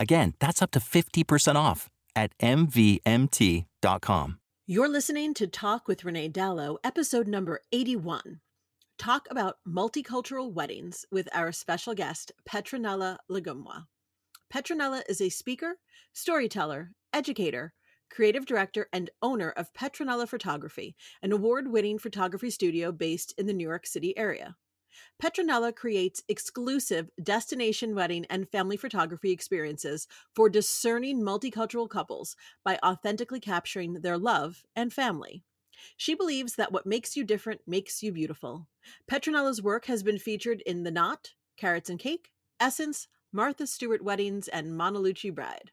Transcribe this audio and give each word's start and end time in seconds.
Again, 0.00 0.34
that's 0.38 0.62
up 0.62 0.70
to 0.72 0.80
50% 0.80 1.56
off 1.56 1.88
at 2.14 2.36
MVMT.com. 2.38 4.38
You're 4.66 4.88
listening 4.88 5.34
to 5.34 5.46
Talk 5.46 5.88
with 5.88 6.04
Renee 6.04 6.28
Dalo, 6.28 6.76
episode 6.84 7.26
number 7.26 7.62
81 7.72 8.40
talk 8.98 9.28
about 9.30 9.58
multicultural 9.66 10.52
weddings 10.52 11.06
with 11.10 11.28
our 11.32 11.52
special 11.52 11.94
guest, 11.94 12.32
Petronella 12.48 13.16
Lugemwa. 13.30 13.86
Petronella 14.52 15.02
is 15.08 15.20
a 15.20 15.28
speaker, 15.28 15.76
storyteller, 16.12 16.90
educator, 17.12 17.72
creative 18.10 18.44
director, 18.44 18.88
and 18.92 19.10
owner 19.22 19.50
of 19.50 19.72
Petronella 19.72 20.28
Photography, 20.28 20.96
an 21.22 21.32
award 21.32 21.70
winning 21.70 21.98
photography 21.98 22.50
studio 22.50 22.90
based 22.90 23.32
in 23.38 23.46
the 23.46 23.52
New 23.52 23.66
York 23.66 23.86
City 23.86 24.16
area. 24.18 24.56
Petronella 25.22 25.74
creates 25.74 26.22
exclusive 26.28 27.10
destination 27.22 27.94
wedding 27.94 28.26
and 28.30 28.48
family 28.48 28.76
photography 28.76 29.30
experiences 29.30 30.06
for 30.34 30.48
discerning 30.48 31.20
multicultural 31.20 31.88
couples 31.88 32.36
by 32.64 32.78
authentically 32.84 33.40
capturing 33.40 33.94
their 33.94 34.18
love 34.18 34.64
and 34.76 34.92
family. 34.92 35.42
She 35.96 36.14
believes 36.14 36.56
that 36.56 36.72
what 36.72 36.86
makes 36.86 37.16
you 37.16 37.24
different 37.24 37.60
makes 37.66 38.02
you 38.02 38.12
beautiful. 38.12 38.66
Petronella's 39.10 39.62
work 39.62 39.86
has 39.86 40.02
been 40.02 40.18
featured 40.18 40.60
in 40.62 40.82
The 40.82 40.90
Knot, 40.90 41.34
Carats 41.56 41.90
and 41.90 41.98
Cake, 41.98 42.32
Essence, 42.60 43.08
Martha 43.32 43.66
Stewart 43.66 44.02
Weddings, 44.02 44.48
and 44.48 44.72
Munaluchi 44.72 45.34
Bride. 45.34 45.70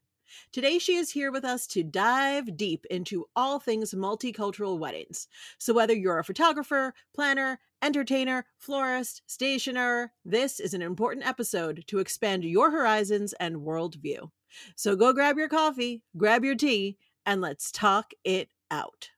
Today, 0.52 0.80
she 0.80 0.95
is 0.95 1.11
here 1.11 1.31
with 1.31 1.45
us 1.45 1.67
to 1.67 1.83
dive 1.83 2.58
deep 2.58 2.86
into 2.89 3.25
all 3.36 3.59
things 3.59 3.93
multicultural 3.93 4.80
weddings. 4.80 5.27
So, 5.58 5.73
whether 5.73 5.93
you're 5.93 6.19
a 6.19 6.23
photographer, 6.23 6.93
planner, 7.13 7.59
entertainer, 7.86 8.45
florist, 8.58 9.22
stationer, 9.28 10.11
this 10.25 10.59
is 10.59 10.73
an 10.73 10.81
important 10.81 11.23
episode 11.23 11.83
to 11.86 12.00
expand 12.00 12.44
your 12.44 12.72
horizons 12.72 13.31
and 13.39 13.58
worldview. 13.58 14.31
So, 14.75 14.95
go 14.95 15.14
grab 15.14 15.38
your 15.38 15.50
coffee, 15.50 16.02
grab 16.17 16.44
your 16.44 16.55
tea, 16.55 16.97
and 17.27 17.42
let's 17.42 17.72
talk 17.72 18.11
it 18.23 18.50
out. 18.72 19.11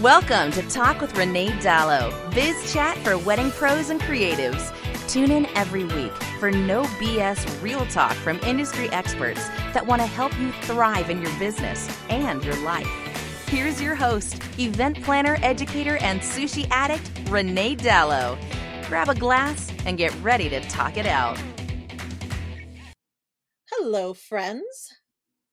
Welcome 0.00 0.50
to 0.52 0.62
Talk 0.70 1.02
with 1.02 1.14
Renee 1.14 1.50
Dalo, 1.58 2.10
biz 2.34 2.72
chat 2.72 2.96
for 2.98 3.18
wedding 3.18 3.50
pros 3.50 3.90
and 3.90 4.00
creatives. 4.00 4.72
Tune 5.06 5.30
in 5.30 5.44
every 5.54 5.84
week 5.84 6.14
for 6.38 6.50
no 6.50 6.84
BS 6.84 7.62
real 7.62 7.84
talk 7.86 8.14
from 8.14 8.38
industry 8.46 8.88
experts 8.92 9.46
that 9.74 9.86
want 9.86 10.00
to 10.00 10.06
help 10.06 10.32
you 10.40 10.52
thrive 10.62 11.10
in 11.10 11.20
your 11.20 11.38
business 11.38 11.94
and 12.08 12.42
your 12.42 12.56
life. 12.64 13.09
Here's 13.50 13.82
your 13.82 13.96
host, 13.96 14.40
event 14.60 15.02
planner, 15.02 15.36
educator, 15.42 15.96
and 15.96 16.20
sushi 16.20 16.68
addict, 16.70 17.10
Renee 17.28 17.74
Dalo. 17.74 18.38
Grab 18.86 19.08
a 19.08 19.14
glass 19.16 19.72
and 19.84 19.98
get 19.98 20.14
ready 20.22 20.48
to 20.48 20.60
talk 20.68 20.96
it 20.96 21.04
out. 21.04 21.36
Hello, 23.68 24.14
friends. 24.14 24.94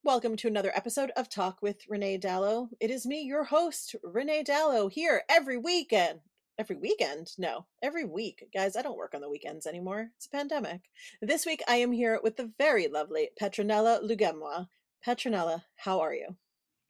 Welcome 0.03 0.35
to 0.35 0.47
another 0.47 0.71
episode 0.75 1.09
of 1.17 1.27
Talk 1.27 1.57
with 1.63 1.81
Renee 1.89 2.19
Dalo. 2.19 2.67
It 2.79 2.91
is 2.91 3.07
me, 3.07 3.23
your 3.23 3.45
host, 3.45 3.95
Renee 4.03 4.43
Dalo, 4.43 4.91
here 4.91 5.23
every 5.27 5.57
weekend. 5.57 6.19
Every 6.59 6.75
weekend? 6.75 7.31
No, 7.39 7.65
every 7.81 8.05
week. 8.05 8.47
Guys, 8.53 8.75
I 8.75 8.83
don't 8.83 8.95
work 8.95 9.15
on 9.15 9.21
the 9.21 9.29
weekends 9.29 9.65
anymore. 9.65 10.11
It's 10.17 10.27
a 10.27 10.29
pandemic. 10.29 10.81
This 11.19 11.47
week 11.47 11.63
I 11.67 11.77
am 11.77 11.91
here 11.91 12.19
with 12.21 12.37
the 12.37 12.51
very 12.59 12.89
lovely 12.89 13.29
Petronella 13.41 14.07
Lugemwa. 14.07 14.67
Petronella, 15.03 15.63
how 15.77 15.99
are 16.01 16.13
you? 16.13 16.35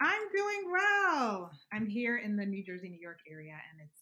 I'm 0.02 0.30
doing 0.36 0.72
well. 0.72 1.52
I'm 1.74 1.88
here 1.88 2.18
in 2.18 2.36
the 2.36 2.46
New 2.46 2.64
Jersey, 2.64 2.90
New 2.90 3.00
York 3.02 3.20
area, 3.30 3.54
and 3.54 3.82
it's 3.88 4.02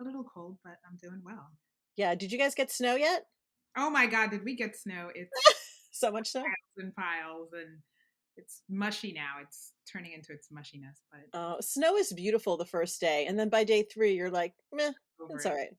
a 0.00 0.04
little 0.04 0.24
cold, 0.24 0.58
but 0.64 0.74
I'm 0.86 0.98
doing 1.02 1.22
well. 1.24 1.50
Yeah, 1.96 2.14
did 2.14 2.32
you 2.32 2.38
guys 2.38 2.54
get 2.54 2.70
snow 2.70 2.94
yet? 2.94 3.24
Oh 3.76 3.90
my 3.90 4.06
God, 4.06 4.30
did 4.30 4.44
we 4.44 4.56
get 4.56 4.76
snow? 4.76 5.10
It's 5.14 5.30
so 5.92 6.10
much 6.10 6.28
snow. 6.30 6.44
And 6.76 6.94
piles 6.94 7.50
and 7.52 7.78
it's 8.36 8.62
mushy 8.68 9.12
now. 9.12 9.42
It's 9.42 9.72
turning 9.90 10.12
into 10.12 10.32
its 10.32 10.48
mushiness. 10.52 11.00
But 11.10 11.38
uh, 11.38 11.60
snow 11.60 11.96
is 11.96 12.12
beautiful 12.12 12.56
the 12.56 12.64
first 12.64 13.00
day, 13.00 13.26
and 13.26 13.38
then 13.38 13.48
by 13.48 13.64
day 13.64 13.82
three, 13.82 14.14
you're 14.14 14.30
like, 14.30 14.54
meh, 14.72 14.92
it's 15.30 15.46
all 15.46 15.54
right. 15.54 15.70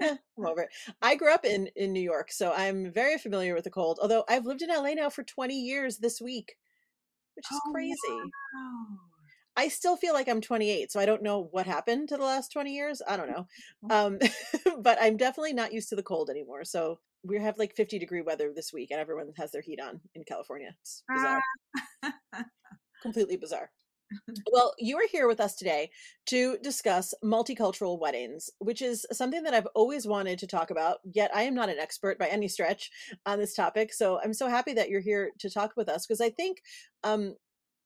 I'm 0.38 0.46
over 0.46 0.62
it. 0.62 0.70
I 1.02 1.14
grew 1.14 1.32
up 1.32 1.44
in 1.44 1.68
in 1.76 1.92
New 1.92 2.00
York, 2.00 2.32
so 2.32 2.52
I'm 2.52 2.90
very 2.90 3.18
familiar 3.18 3.54
with 3.54 3.64
the 3.64 3.70
cold. 3.70 3.98
Although 4.00 4.24
I've 4.28 4.46
lived 4.46 4.62
in 4.62 4.70
LA 4.70 4.94
now 4.94 5.10
for 5.10 5.22
20 5.22 5.54
years 5.54 5.98
this 5.98 6.20
week, 6.20 6.56
which 7.38 7.46
is 7.52 7.60
oh, 7.64 7.72
crazy. 7.72 7.94
Wow. 8.08 8.98
I 9.56 9.68
still 9.68 9.96
feel 9.96 10.12
like 10.12 10.28
I'm 10.28 10.40
28, 10.40 10.90
so 10.90 10.98
I 10.98 11.06
don't 11.06 11.22
know 11.22 11.48
what 11.52 11.66
happened 11.66 12.08
to 12.08 12.16
the 12.16 12.24
last 12.24 12.52
20 12.52 12.74
years. 12.74 13.00
I 13.06 13.16
don't 13.16 13.30
know. 13.30 13.46
Um, 13.90 14.18
but 14.82 14.98
I'm 15.00 15.16
definitely 15.16 15.52
not 15.52 15.72
used 15.72 15.88
to 15.90 15.96
the 15.96 16.02
cold 16.02 16.30
anymore. 16.30 16.64
So 16.64 16.98
we 17.24 17.40
have 17.40 17.58
like 17.58 17.76
50 17.76 18.00
degree 18.00 18.22
weather 18.22 18.52
this 18.54 18.72
week 18.72 18.90
and 18.90 19.00
everyone 19.00 19.32
has 19.36 19.52
their 19.52 19.62
heat 19.62 19.80
on 19.80 20.00
in 20.16 20.24
California. 20.24 20.74
It's 20.80 21.04
bizarre. 21.08 21.40
Completely 23.02 23.36
bizarre. 23.36 23.70
Well, 24.52 24.74
you 24.78 24.96
are 24.96 25.06
here 25.10 25.28
with 25.28 25.40
us 25.40 25.54
today 25.54 25.90
to 26.26 26.58
discuss 26.62 27.14
multicultural 27.24 27.98
weddings, 28.00 28.50
which 28.58 28.82
is 28.82 29.06
something 29.12 29.42
that 29.42 29.54
I've 29.54 29.68
always 29.74 30.06
wanted 30.06 30.38
to 30.40 30.46
talk 30.46 30.70
about, 30.70 30.98
yet 31.04 31.30
I 31.34 31.42
am 31.42 31.54
not 31.54 31.68
an 31.68 31.78
expert 31.78 32.18
by 32.18 32.28
any 32.28 32.48
stretch 32.48 32.90
on 33.26 33.38
this 33.38 33.54
topic. 33.54 33.92
So 33.92 34.20
I'm 34.22 34.34
so 34.34 34.48
happy 34.48 34.74
that 34.74 34.88
you're 34.88 35.00
here 35.00 35.30
to 35.38 35.50
talk 35.50 35.72
with 35.76 35.88
us 35.88 36.06
because 36.06 36.20
I 36.20 36.30
think 36.30 36.62
um 37.04 37.34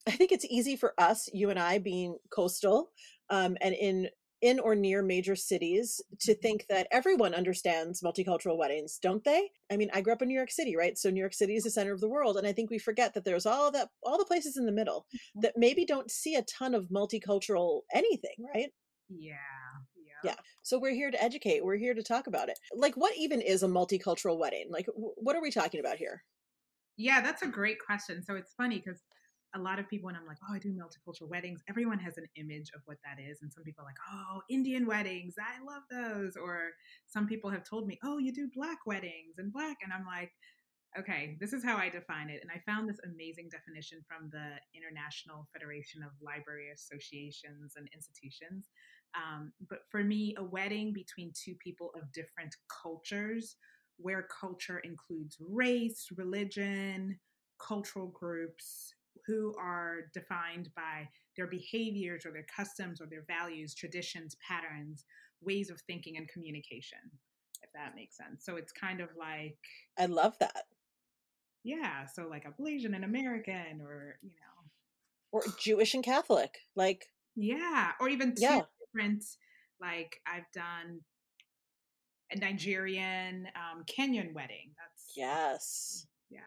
I 0.07 0.11
think 0.11 0.33
it's 0.33 0.45
easy 0.47 0.77
for 0.77 0.95
us, 0.99 1.29
you 1.33 1.51
and 1.51 1.59
I 1.59 1.79
being 1.79 2.17
coastal 2.31 2.91
um, 3.31 3.57
and 3.61 3.75
in 3.75 4.09
in 4.43 4.59
or 4.59 4.75
near 4.75 5.03
major 5.03 5.35
cities 5.35 6.01
to 6.21 6.33
mm-hmm. 6.33 6.41
think 6.41 6.67
that 6.69 6.89
everyone 6.91 7.35
understands 7.35 8.03
multicultural 8.03 8.59
weddings, 8.59 8.99
don't 9.01 9.25
they? 9.25 9.51
I 9.71 9.77
mean, 9.77 9.91
I 9.95 10.01
grew 10.01 10.13
up 10.13 10.23
in 10.23 10.29
New 10.29 10.37
York 10.37 10.51
City, 10.51 10.77
right? 10.77 10.99
So 10.99 11.11
New 11.11 11.21
York 11.21 11.35
City 11.35 11.57
is 11.57 11.65
the 11.65 11.71
center 11.71 11.93
of 11.93 12.01
the 12.01 12.09
world, 12.09 12.37
and 12.37 12.47
I 12.47 12.53
think 12.53 12.71
we 12.71 12.79
forget 12.79 13.15
that 13.15 13.25
there's 13.25 13.47
all 13.47 13.71
that 13.71 13.89
all 14.03 14.19
the 14.19 14.25
places 14.25 14.57
in 14.57 14.67
the 14.67 14.73
middle 14.73 15.07
mm-hmm. 15.15 15.41
that 15.43 15.55
maybe 15.57 15.85
don't 15.87 16.11
see 16.11 16.35
a 16.35 16.43
ton 16.43 16.75
of 16.75 16.89
multicultural 16.89 17.81
anything, 17.95 18.37
right? 18.55 18.71
Yeah. 19.09 19.35
Yeah. 20.25 20.35
So 20.63 20.79
we're 20.79 20.95
here 20.95 21.11
to 21.11 21.23
educate. 21.23 21.65
We're 21.65 21.77
here 21.77 21.95
to 21.95 22.03
talk 22.03 22.27
about 22.27 22.49
it. 22.49 22.59
Like, 22.73 22.97
what 22.97 23.17
even 23.17 23.41
is 23.41 23.63
a 23.63 23.69
multicultural 23.69 24.39
wedding? 24.39 24.67
Like, 24.71 24.87
what 24.95 25.37
are 25.37 25.43
we 25.43 25.51
talking 25.51 25.81
about 25.81 25.97
here? 25.97 26.23
Yeah, 26.97 27.21
that's 27.21 27.43
a 27.43 27.49
great 27.49 27.79
question. 27.85 28.23
So 28.23 28.37
it's 28.37 28.53
funny 28.55 28.81
because 28.85 29.01
a 29.55 29.59
lot 29.59 29.79
of 29.79 29.89
people 29.89 30.07
when 30.07 30.17
I'm 30.17 30.27
like, 30.27 30.39
oh, 30.49 30.55
I 30.55 30.59
do 30.59 30.73
multicultural 30.73 31.29
weddings, 31.29 31.61
everyone 31.69 31.99
has 31.99 32.17
an 32.17 32.27
image 32.37 32.71
of 32.75 32.81
what 32.87 32.99
that 33.05 33.23
is. 33.23 33.43
And 33.43 33.53
some 33.53 33.65
people 33.65 33.83
are 33.83 33.89
like, 33.89 33.97
oh, 34.13 34.41
Indian 34.49 34.87
weddings, 34.87 35.35
I 35.39 35.63
love 35.65 35.83
those. 35.91 36.37
Or 36.37 36.71
some 37.07 37.27
people 37.27 37.51
have 37.51 37.65
told 37.65 37.87
me, 37.87 37.99
oh, 38.03 38.19
you 38.19 38.33
do 38.33 38.49
black 38.55 38.79
weddings 38.87 39.37
and 39.39 39.53
black. 39.53 39.79
And 39.83 39.93
I'm 39.93 40.07
like, 40.07 40.31
okay, 40.99 41.37
this 41.41 41.53
is 41.53 41.65
how 41.65 41.77
I 41.77 41.89
define 41.89 42.29
it. 42.29 42.41
And 42.43 42.51
I 42.51 42.61
found 42.71 42.89
this 42.89 43.01
amazing 43.05 43.49
definition 43.51 44.01
from 44.07 44.31
the 44.31 44.57
International 44.75 45.49
Federation 45.53 46.03
of 46.03 46.11
Library 46.21 46.71
Associations 46.75 47.75
and 47.77 47.89
Institutions. 47.95 48.71
Um, 49.15 49.53
but 49.69 49.81
for 49.91 50.03
me, 50.03 50.35
a 50.39 50.45
wedding 50.45 50.93
between 50.93 51.33
two 51.35 51.55
people 51.63 51.91
of 51.95 52.13
different 52.13 52.55
cultures, 52.83 53.57
where 53.99 54.27
culture 54.41 54.79
includes 54.81 55.37
race, 55.41 56.09
religion, 56.17 57.19
cultural 57.61 58.09
groups, 58.09 58.95
who 59.27 59.55
are 59.59 60.03
defined 60.13 60.69
by 60.75 61.09
their 61.37 61.47
behaviors 61.47 62.27
or 62.27 62.33
their 62.33 62.47
customs 62.55 63.01
or 63.01 63.07
their 63.07 63.25
values, 63.27 63.75
traditions, 63.75 64.37
patterns, 64.47 65.05
ways 65.41 65.71
of 65.71 65.81
thinking 65.83 66.17
and 66.17 66.29
communication, 66.29 66.99
if 67.63 67.71
that 67.75 67.95
makes 67.95 68.17
sense. 68.17 68.45
So 68.45 68.57
it's 68.57 68.73
kind 68.73 69.01
of 69.01 69.09
like 69.19 69.59
I 69.99 70.07
love 70.07 70.37
that. 70.41 70.65
Yeah. 71.65 72.07
So 72.07 72.27
like 72.29 72.45
a 72.45 72.53
Malaysian 72.59 72.95
and 72.95 73.05
American 73.05 73.81
or, 73.81 74.19
you 74.23 74.31
know, 74.31 74.71
or 75.31 75.43
Jewish 75.59 75.95
and 75.95 76.05
Catholic. 76.05 76.59
Like 76.77 77.07
yeah, 77.37 77.93
or 78.01 78.09
even 78.09 78.35
two 78.35 78.43
yeah. 78.43 78.61
different. 78.81 79.25
Like 79.81 80.21
I've 80.27 80.51
done 80.55 81.01
a 82.31 82.39
Nigerian 82.39 83.47
um, 83.57 83.85
Kenyan 83.85 84.33
wedding. 84.35 84.73
That's 84.77 85.17
yes, 85.17 86.07
yeah. 86.31 86.41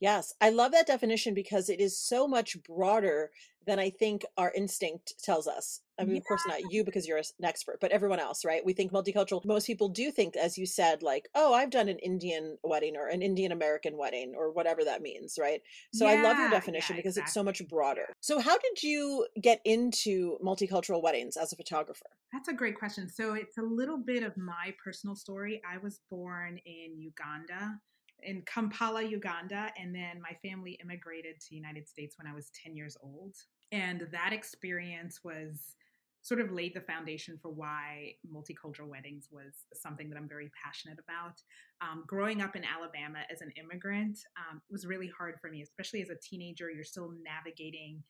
Yes, 0.00 0.34
I 0.42 0.50
love 0.50 0.72
that 0.72 0.86
definition 0.86 1.32
because 1.32 1.68
it 1.70 1.80
is 1.80 1.98
so 1.98 2.28
much 2.28 2.62
broader 2.62 3.30
than 3.66 3.78
I 3.78 3.90
think 3.90 4.24
our 4.36 4.52
instinct 4.52 5.14
tells 5.24 5.46
us. 5.48 5.80
I 5.98 6.04
mean, 6.04 6.16
Yeah. 6.16 6.18
of 6.18 6.24
course, 6.24 6.46
not 6.46 6.64
you 6.64 6.84
because 6.84 7.08
you're 7.08 7.16
an 7.18 7.24
expert, 7.42 7.78
but 7.80 7.90
everyone 7.90 8.20
else, 8.20 8.44
right? 8.44 8.64
We 8.64 8.74
think 8.74 8.92
multicultural. 8.92 9.44
Most 9.44 9.66
people 9.66 9.88
do 9.88 10.10
think, 10.12 10.36
as 10.36 10.58
you 10.58 10.66
said, 10.66 11.02
like, 11.02 11.28
oh, 11.34 11.54
I've 11.54 11.70
done 11.70 11.88
an 11.88 11.98
Indian 11.98 12.58
wedding 12.62 12.96
or 12.96 13.08
an 13.08 13.22
Indian 13.22 13.52
American 13.52 13.96
wedding 13.96 14.34
or 14.36 14.52
whatever 14.52 14.84
that 14.84 15.00
means, 15.02 15.38
right? 15.40 15.62
So 15.90 16.06
I 16.06 16.14
love 16.16 16.38
Yeah, 16.38 16.38
your 16.38 16.48
yeah, 16.48 16.50
definition 16.50 16.94
because 16.96 17.16
it's 17.16 17.32
so 17.32 17.42
much 17.42 17.66
broader. 17.66 18.12
So, 18.20 18.38
how 18.38 18.58
did 18.58 18.82
you 18.82 19.26
get 19.40 19.60
into 19.64 20.38
multicultural 20.44 21.02
weddings 21.02 21.36
as 21.38 21.52
a 21.52 21.56
photographer? 21.56 22.06
That's 22.32 22.48
a 22.48 22.52
great 22.52 22.78
question. 22.78 23.08
So 23.08 23.34
it's 23.34 23.56
a 23.58 23.62
little 23.62 23.98
bit 23.98 24.22
of 24.22 24.36
my 24.36 24.74
personal 24.82 25.14
story. 25.16 25.62
I 25.68 25.78
was 25.78 26.00
born 26.10 26.58
in 26.64 26.98
Uganda, 27.00 27.80
in 28.22 28.42
Kampala, 28.42 29.02
Uganda, 29.02 29.70
and 29.78 29.94
then 29.94 30.20
my 30.20 30.36
family 30.48 30.78
immigrated 30.82 31.40
to 31.40 31.54
United 31.54 31.88
States 31.88 32.16
when 32.18 32.30
I 32.30 32.34
was 32.34 32.50
10 32.64 32.76
years 32.76 32.96
old. 33.02 33.34
And 33.72 34.06
that 34.12 34.32
experience 34.32 35.20
was 35.24 35.76
sort 36.22 36.40
of 36.40 36.50
laid 36.50 36.74
the 36.74 36.80
foundation 36.80 37.38
for 37.40 37.52
why 37.52 38.12
multicultural 38.28 38.88
weddings 38.88 39.28
was 39.30 39.54
something 39.74 40.08
that 40.10 40.16
I'm 40.16 40.28
very 40.28 40.50
passionate 40.64 40.98
about. 40.98 41.40
Um, 41.80 42.02
growing 42.04 42.42
up 42.42 42.56
in 42.56 42.64
Alabama 42.64 43.18
as 43.30 43.42
an 43.42 43.52
immigrant 43.56 44.18
um, 44.36 44.60
was 44.68 44.86
really 44.86 45.10
hard 45.16 45.36
for 45.40 45.50
me, 45.50 45.62
especially 45.62 46.02
as 46.02 46.10
a 46.10 46.16
teenager. 46.20 46.68
You're 46.68 46.82
still 46.82 47.12
navigating 47.22 48.02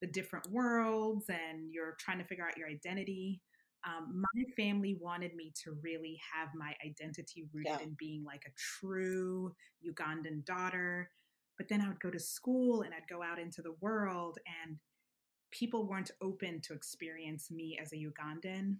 the 0.00 0.06
different 0.06 0.48
worlds 0.50 1.24
and 1.28 1.72
you're 1.72 1.96
trying 1.98 2.18
to 2.18 2.24
figure 2.24 2.46
out 2.46 2.56
your 2.56 2.68
identity 2.68 3.40
um, 3.86 4.22
my 4.34 4.42
family 4.56 4.98
wanted 5.00 5.34
me 5.34 5.52
to 5.62 5.76
really 5.82 6.18
have 6.34 6.48
my 6.54 6.74
identity 6.84 7.46
rooted 7.52 7.72
Yeah. 7.78 7.84
in 7.84 7.94
being 7.98 8.24
like 8.24 8.42
a 8.46 8.50
true 8.56 9.54
Ugandan 9.86 10.44
daughter. 10.44 11.10
But 11.56 11.68
then 11.68 11.80
I 11.80 11.88
would 11.88 12.00
go 12.00 12.10
to 12.10 12.18
school 12.18 12.82
and 12.82 12.92
I'd 12.92 13.08
go 13.08 13.22
out 13.22 13.38
into 13.38 13.62
the 13.62 13.76
world, 13.80 14.38
and 14.64 14.78
people 15.50 15.86
weren't 15.86 16.10
open 16.20 16.60
to 16.62 16.74
experience 16.74 17.50
me 17.50 17.78
as 17.80 17.92
a 17.92 17.96
Ugandan. 17.96 18.78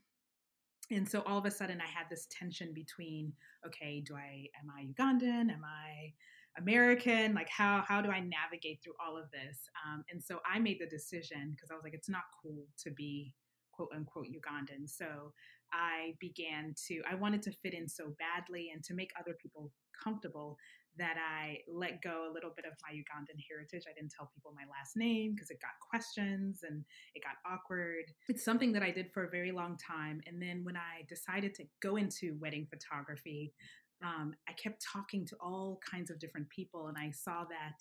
And 0.90 1.08
so 1.08 1.22
all 1.22 1.38
of 1.38 1.46
a 1.46 1.50
sudden, 1.50 1.80
I 1.80 1.86
had 1.86 2.08
this 2.10 2.26
tension 2.30 2.72
between, 2.74 3.32
okay, 3.66 4.00
do 4.00 4.14
I 4.14 4.48
am 4.60 4.70
I 4.70 4.84
Ugandan? 4.86 5.50
Am 5.52 5.64
I 5.64 6.12
American? 6.58 7.34
Like 7.34 7.48
how 7.48 7.84
how 7.86 8.00
do 8.02 8.10
I 8.10 8.20
navigate 8.20 8.82
through 8.82 8.94
all 9.04 9.16
of 9.16 9.30
this? 9.30 9.68
Um, 9.86 10.04
and 10.10 10.22
so 10.22 10.40
I 10.50 10.58
made 10.58 10.78
the 10.80 10.86
decision 10.86 11.52
because 11.54 11.70
I 11.70 11.74
was 11.74 11.82
like, 11.84 11.94
it's 11.94 12.08
not 12.08 12.24
cool 12.42 12.66
to 12.84 12.90
be 12.90 13.34
quote 13.76 13.90
unquote 13.94 14.26
Ugandan. 14.26 14.88
So 14.88 15.32
I 15.72 16.14
began 16.20 16.74
to, 16.88 17.02
I 17.10 17.14
wanted 17.14 17.42
to 17.42 17.52
fit 17.62 17.74
in 17.74 17.88
so 17.88 18.14
badly 18.18 18.70
and 18.72 18.82
to 18.84 18.94
make 18.94 19.10
other 19.18 19.36
people 19.40 19.72
comfortable 20.02 20.56
that 20.98 21.16
I 21.18 21.58
let 21.68 22.00
go 22.00 22.30
a 22.30 22.32
little 22.32 22.52
bit 22.56 22.64
of 22.64 22.72
my 22.82 22.94
Ugandan 22.96 23.38
heritage. 23.48 23.84
I 23.86 23.92
didn't 23.94 24.12
tell 24.16 24.30
people 24.34 24.52
my 24.56 24.62
last 24.70 24.96
name 24.96 25.34
because 25.34 25.50
it 25.50 25.60
got 25.60 25.72
questions 25.90 26.60
and 26.62 26.84
it 27.14 27.22
got 27.22 27.36
awkward. 27.50 28.04
It's 28.28 28.44
something 28.44 28.72
that 28.72 28.82
I 28.82 28.90
did 28.90 29.12
for 29.12 29.24
a 29.24 29.30
very 29.30 29.52
long 29.52 29.76
time. 29.76 30.22
And 30.26 30.40
then 30.40 30.64
when 30.64 30.76
I 30.76 31.04
decided 31.08 31.54
to 31.56 31.64
go 31.82 31.96
into 31.96 32.38
wedding 32.40 32.66
photography, 32.70 33.52
um, 34.02 34.34
I 34.48 34.52
kept 34.52 34.82
talking 34.82 35.26
to 35.26 35.36
all 35.40 35.80
kinds 35.90 36.10
of 36.10 36.18
different 36.18 36.48
people, 36.50 36.88
and 36.88 36.96
I 36.98 37.10
saw 37.10 37.44
that 37.44 37.80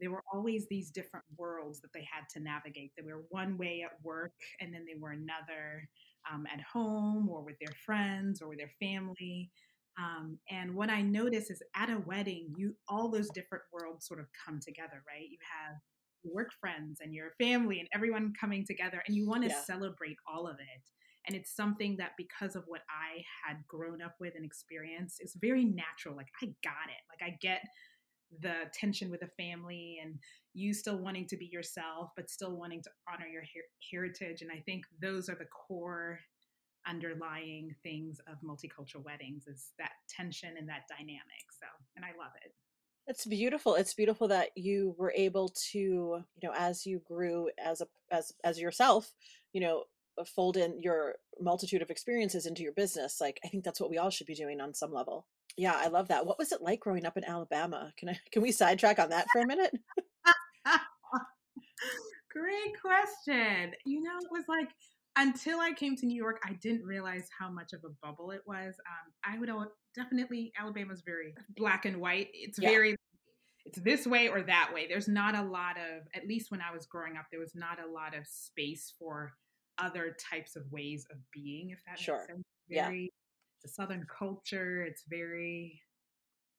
there 0.00 0.10
were 0.10 0.24
always 0.32 0.66
these 0.68 0.90
different 0.90 1.24
worlds 1.36 1.80
that 1.80 1.92
they 1.92 2.06
had 2.10 2.24
to 2.34 2.40
navigate. 2.40 2.92
They 2.96 3.02
were 3.02 3.24
one 3.30 3.58
way 3.58 3.82
at 3.84 4.02
work, 4.02 4.32
and 4.60 4.72
then 4.72 4.84
they 4.86 4.98
were 4.98 5.10
another 5.12 5.88
um, 6.32 6.46
at 6.52 6.60
home 6.60 7.28
or 7.28 7.42
with 7.42 7.56
their 7.60 7.74
friends 7.84 8.40
or 8.42 8.48
with 8.48 8.58
their 8.58 8.72
family. 8.80 9.50
Um, 9.98 10.38
and 10.50 10.74
what 10.74 10.90
I 10.90 11.02
notice 11.02 11.50
is 11.50 11.62
at 11.76 11.90
a 11.90 11.98
wedding, 12.06 12.54
you 12.56 12.76
all 12.88 13.10
those 13.10 13.30
different 13.30 13.64
worlds 13.72 14.06
sort 14.06 14.20
of 14.20 14.26
come 14.46 14.60
together, 14.60 15.02
right? 15.06 15.28
You 15.28 15.38
have 15.42 15.76
work 16.24 16.50
friends 16.60 16.98
and 17.00 17.14
your 17.14 17.32
family 17.38 17.80
and 17.80 17.88
everyone 17.94 18.32
coming 18.38 18.64
together, 18.66 19.02
and 19.06 19.16
you 19.16 19.26
want 19.26 19.44
to 19.44 19.50
Yeah. 19.50 19.64
celebrate 19.66 20.16
all 20.32 20.46
of 20.46 20.56
it. 20.60 20.82
And 21.26 21.36
it's 21.36 21.54
something 21.54 21.96
that 21.98 22.12
because 22.16 22.56
of 22.56 22.64
what 22.66 22.80
I 22.88 23.22
had 23.46 23.58
grown 23.68 24.00
up 24.00 24.14
with 24.20 24.34
and 24.36 24.44
experienced, 24.44 25.18
it's 25.20 25.36
very 25.36 25.64
natural. 25.64 26.16
Like 26.16 26.28
I 26.42 26.46
got 26.64 26.88
it. 26.88 27.02
Like 27.10 27.22
I 27.32 27.36
get 27.42 27.62
the 28.40 28.70
tension 28.72 29.10
with 29.10 29.22
a 29.22 29.42
family 29.42 29.98
and 30.02 30.14
you 30.54 30.72
still 30.72 30.98
wanting 30.98 31.26
to 31.26 31.36
be 31.36 31.46
yourself 31.46 32.10
but 32.16 32.30
still 32.30 32.56
wanting 32.56 32.82
to 32.82 32.90
honor 33.12 33.26
your 33.26 33.42
her- 33.42 33.70
heritage 33.90 34.42
and 34.42 34.50
i 34.50 34.60
think 34.66 34.84
those 35.02 35.28
are 35.28 35.34
the 35.34 35.46
core 35.46 36.18
underlying 36.86 37.74
things 37.82 38.20
of 38.26 38.36
multicultural 38.42 39.04
weddings 39.04 39.46
is 39.46 39.72
that 39.78 39.92
tension 40.08 40.54
and 40.58 40.68
that 40.68 40.82
dynamic 40.88 41.44
so 41.58 41.66
and 41.96 42.04
i 42.04 42.08
love 42.18 42.32
it 42.44 42.52
It's 43.06 43.26
beautiful. 43.26 43.74
It's 43.74 43.94
beautiful 43.94 44.28
that 44.28 44.50
you 44.56 44.94
were 44.96 45.12
able 45.16 45.48
to, 45.72 45.78
you 45.78 46.42
know, 46.42 46.52
as 46.56 46.86
you 46.86 47.00
grew 47.00 47.50
as 47.58 47.80
a 47.80 47.86
as 48.10 48.32
as 48.44 48.60
yourself, 48.60 49.12
you 49.52 49.60
know, 49.60 49.84
fold 50.24 50.56
in 50.56 50.80
your 50.80 51.16
multitude 51.40 51.82
of 51.82 51.90
experiences 51.90 52.46
into 52.46 52.62
your 52.62 52.72
business. 52.72 53.20
Like 53.20 53.40
I 53.44 53.48
think 53.48 53.64
that's 53.64 53.80
what 53.80 53.90
we 53.90 53.98
all 53.98 54.10
should 54.10 54.26
be 54.26 54.34
doing 54.34 54.60
on 54.60 54.74
some 54.74 54.92
level. 54.92 55.26
Yeah, 55.60 55.74
I 55.76 55.88
love 55.88 56.08
that. 56.08 56.24
What 56.24 56.38
was 56.38 56.52
it 56.52 56.62
like 56.62 56.80
growing 56.80 57.04
up 57.04 57.18
in 57.18 57.24
Alabama? 57.24 57.92
Can 57.98 58.08
I 58.08 58.18
can 58.32 58.40
we 58.40 58.50
sidetrack 58.50 58.98
on 58.98 59.10
that 59.10 59.26
for 59.30 59.42
a 59.42 59.46
minute? 59.46 59.72
great 62.30 62.80
question 62.80 63.72
you 63.84 64.00
know 64.02 64.16
it 64.20 64.28
was 64.30 64.44
like 64.48 64.68
until 65.16 65.58
i 65.58 65.72
came 65.72 65.96
to 65.96 66.06
new 66.06 66.14
york 66.16 66.38
i 66.44 66.52
didn't 66.62 66.84
realize 66.84 67.26
how 67.36 67.50
much 67.50 67.72
of 67.72 67.80
a 67.84 67.88
bubble 68.06 68.30
it 68.30 68.42
was 68.46 68.76
um, 68.86 69.12
i 69.34 69.36
would 69.36 69.50
definitely 69.96 70.52
alabama's 70.58 71.02
very 71.04 71.34
black 71.56 71.86
and 71.86 71.96
white 72.00 72.28
it's 72.32 72.58
Yeah. 72.60 72.68
very 72.70 72.96
it's 73.66 73.80
this 73.80 74.06
way 74.06 74.28
or 74.28 74.42
that 74.42 74.70
way 74.72 74.86
there's 74.88 75.08
not 75.08 75.34
a 75.34 75.42
lot 75.42 75.76
of 75.76 76.06
at 76.14 76.28
least 76.28 76.52
when 76.52 76.60
i 76.60 76.72
was 76.72 76.86
growing 76.86 77.16
up 77.16 77.24
there 77.32 77.40
was 77.40 77.54
not 77.56 77.78
a 77.84 77.90
lot 77.90 78.16
of 78.16 78.24
space 78.28 78.94
for 78.96 79.32
other 79.78 80.14
types 80.30 80.54
of 80.54 80.62
ways 80.70 81.04
of 81.10 81.18
being 81.32 81.70
if 81.70 81.80
that 81.86 81.98
Sure. 81.98 82.18
makes 82.18 82.26
sense 82.28 82.42
Yeah. 82.68 82.90
Very 83.64 83.68
the 83.68 83.68
southern 83.68 84.06
culture 84.06 84.82
it's 84.82 85.04
very 85.08 85.82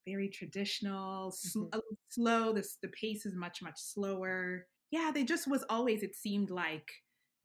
very 0.08 0.30
traditional 0.30 1.32
sl- 1.32 1.66
Mhm. 1.66 1.82
slow 2.10 2.54
this 2.54 2.78
the 2.82 2.88
pace 2.90 3.26
is 3.26 3.36
much 3.36 3.62
much 3.62 3.80
slower 3.80 4.68
yeah 4.92 5.12
they 5.14 5.24
just 5.24 5.48
was 5.48 5.64
always 5.70 6.04
it 6.04 6.16
seemed 6.16 6.50
like 6.50 6.90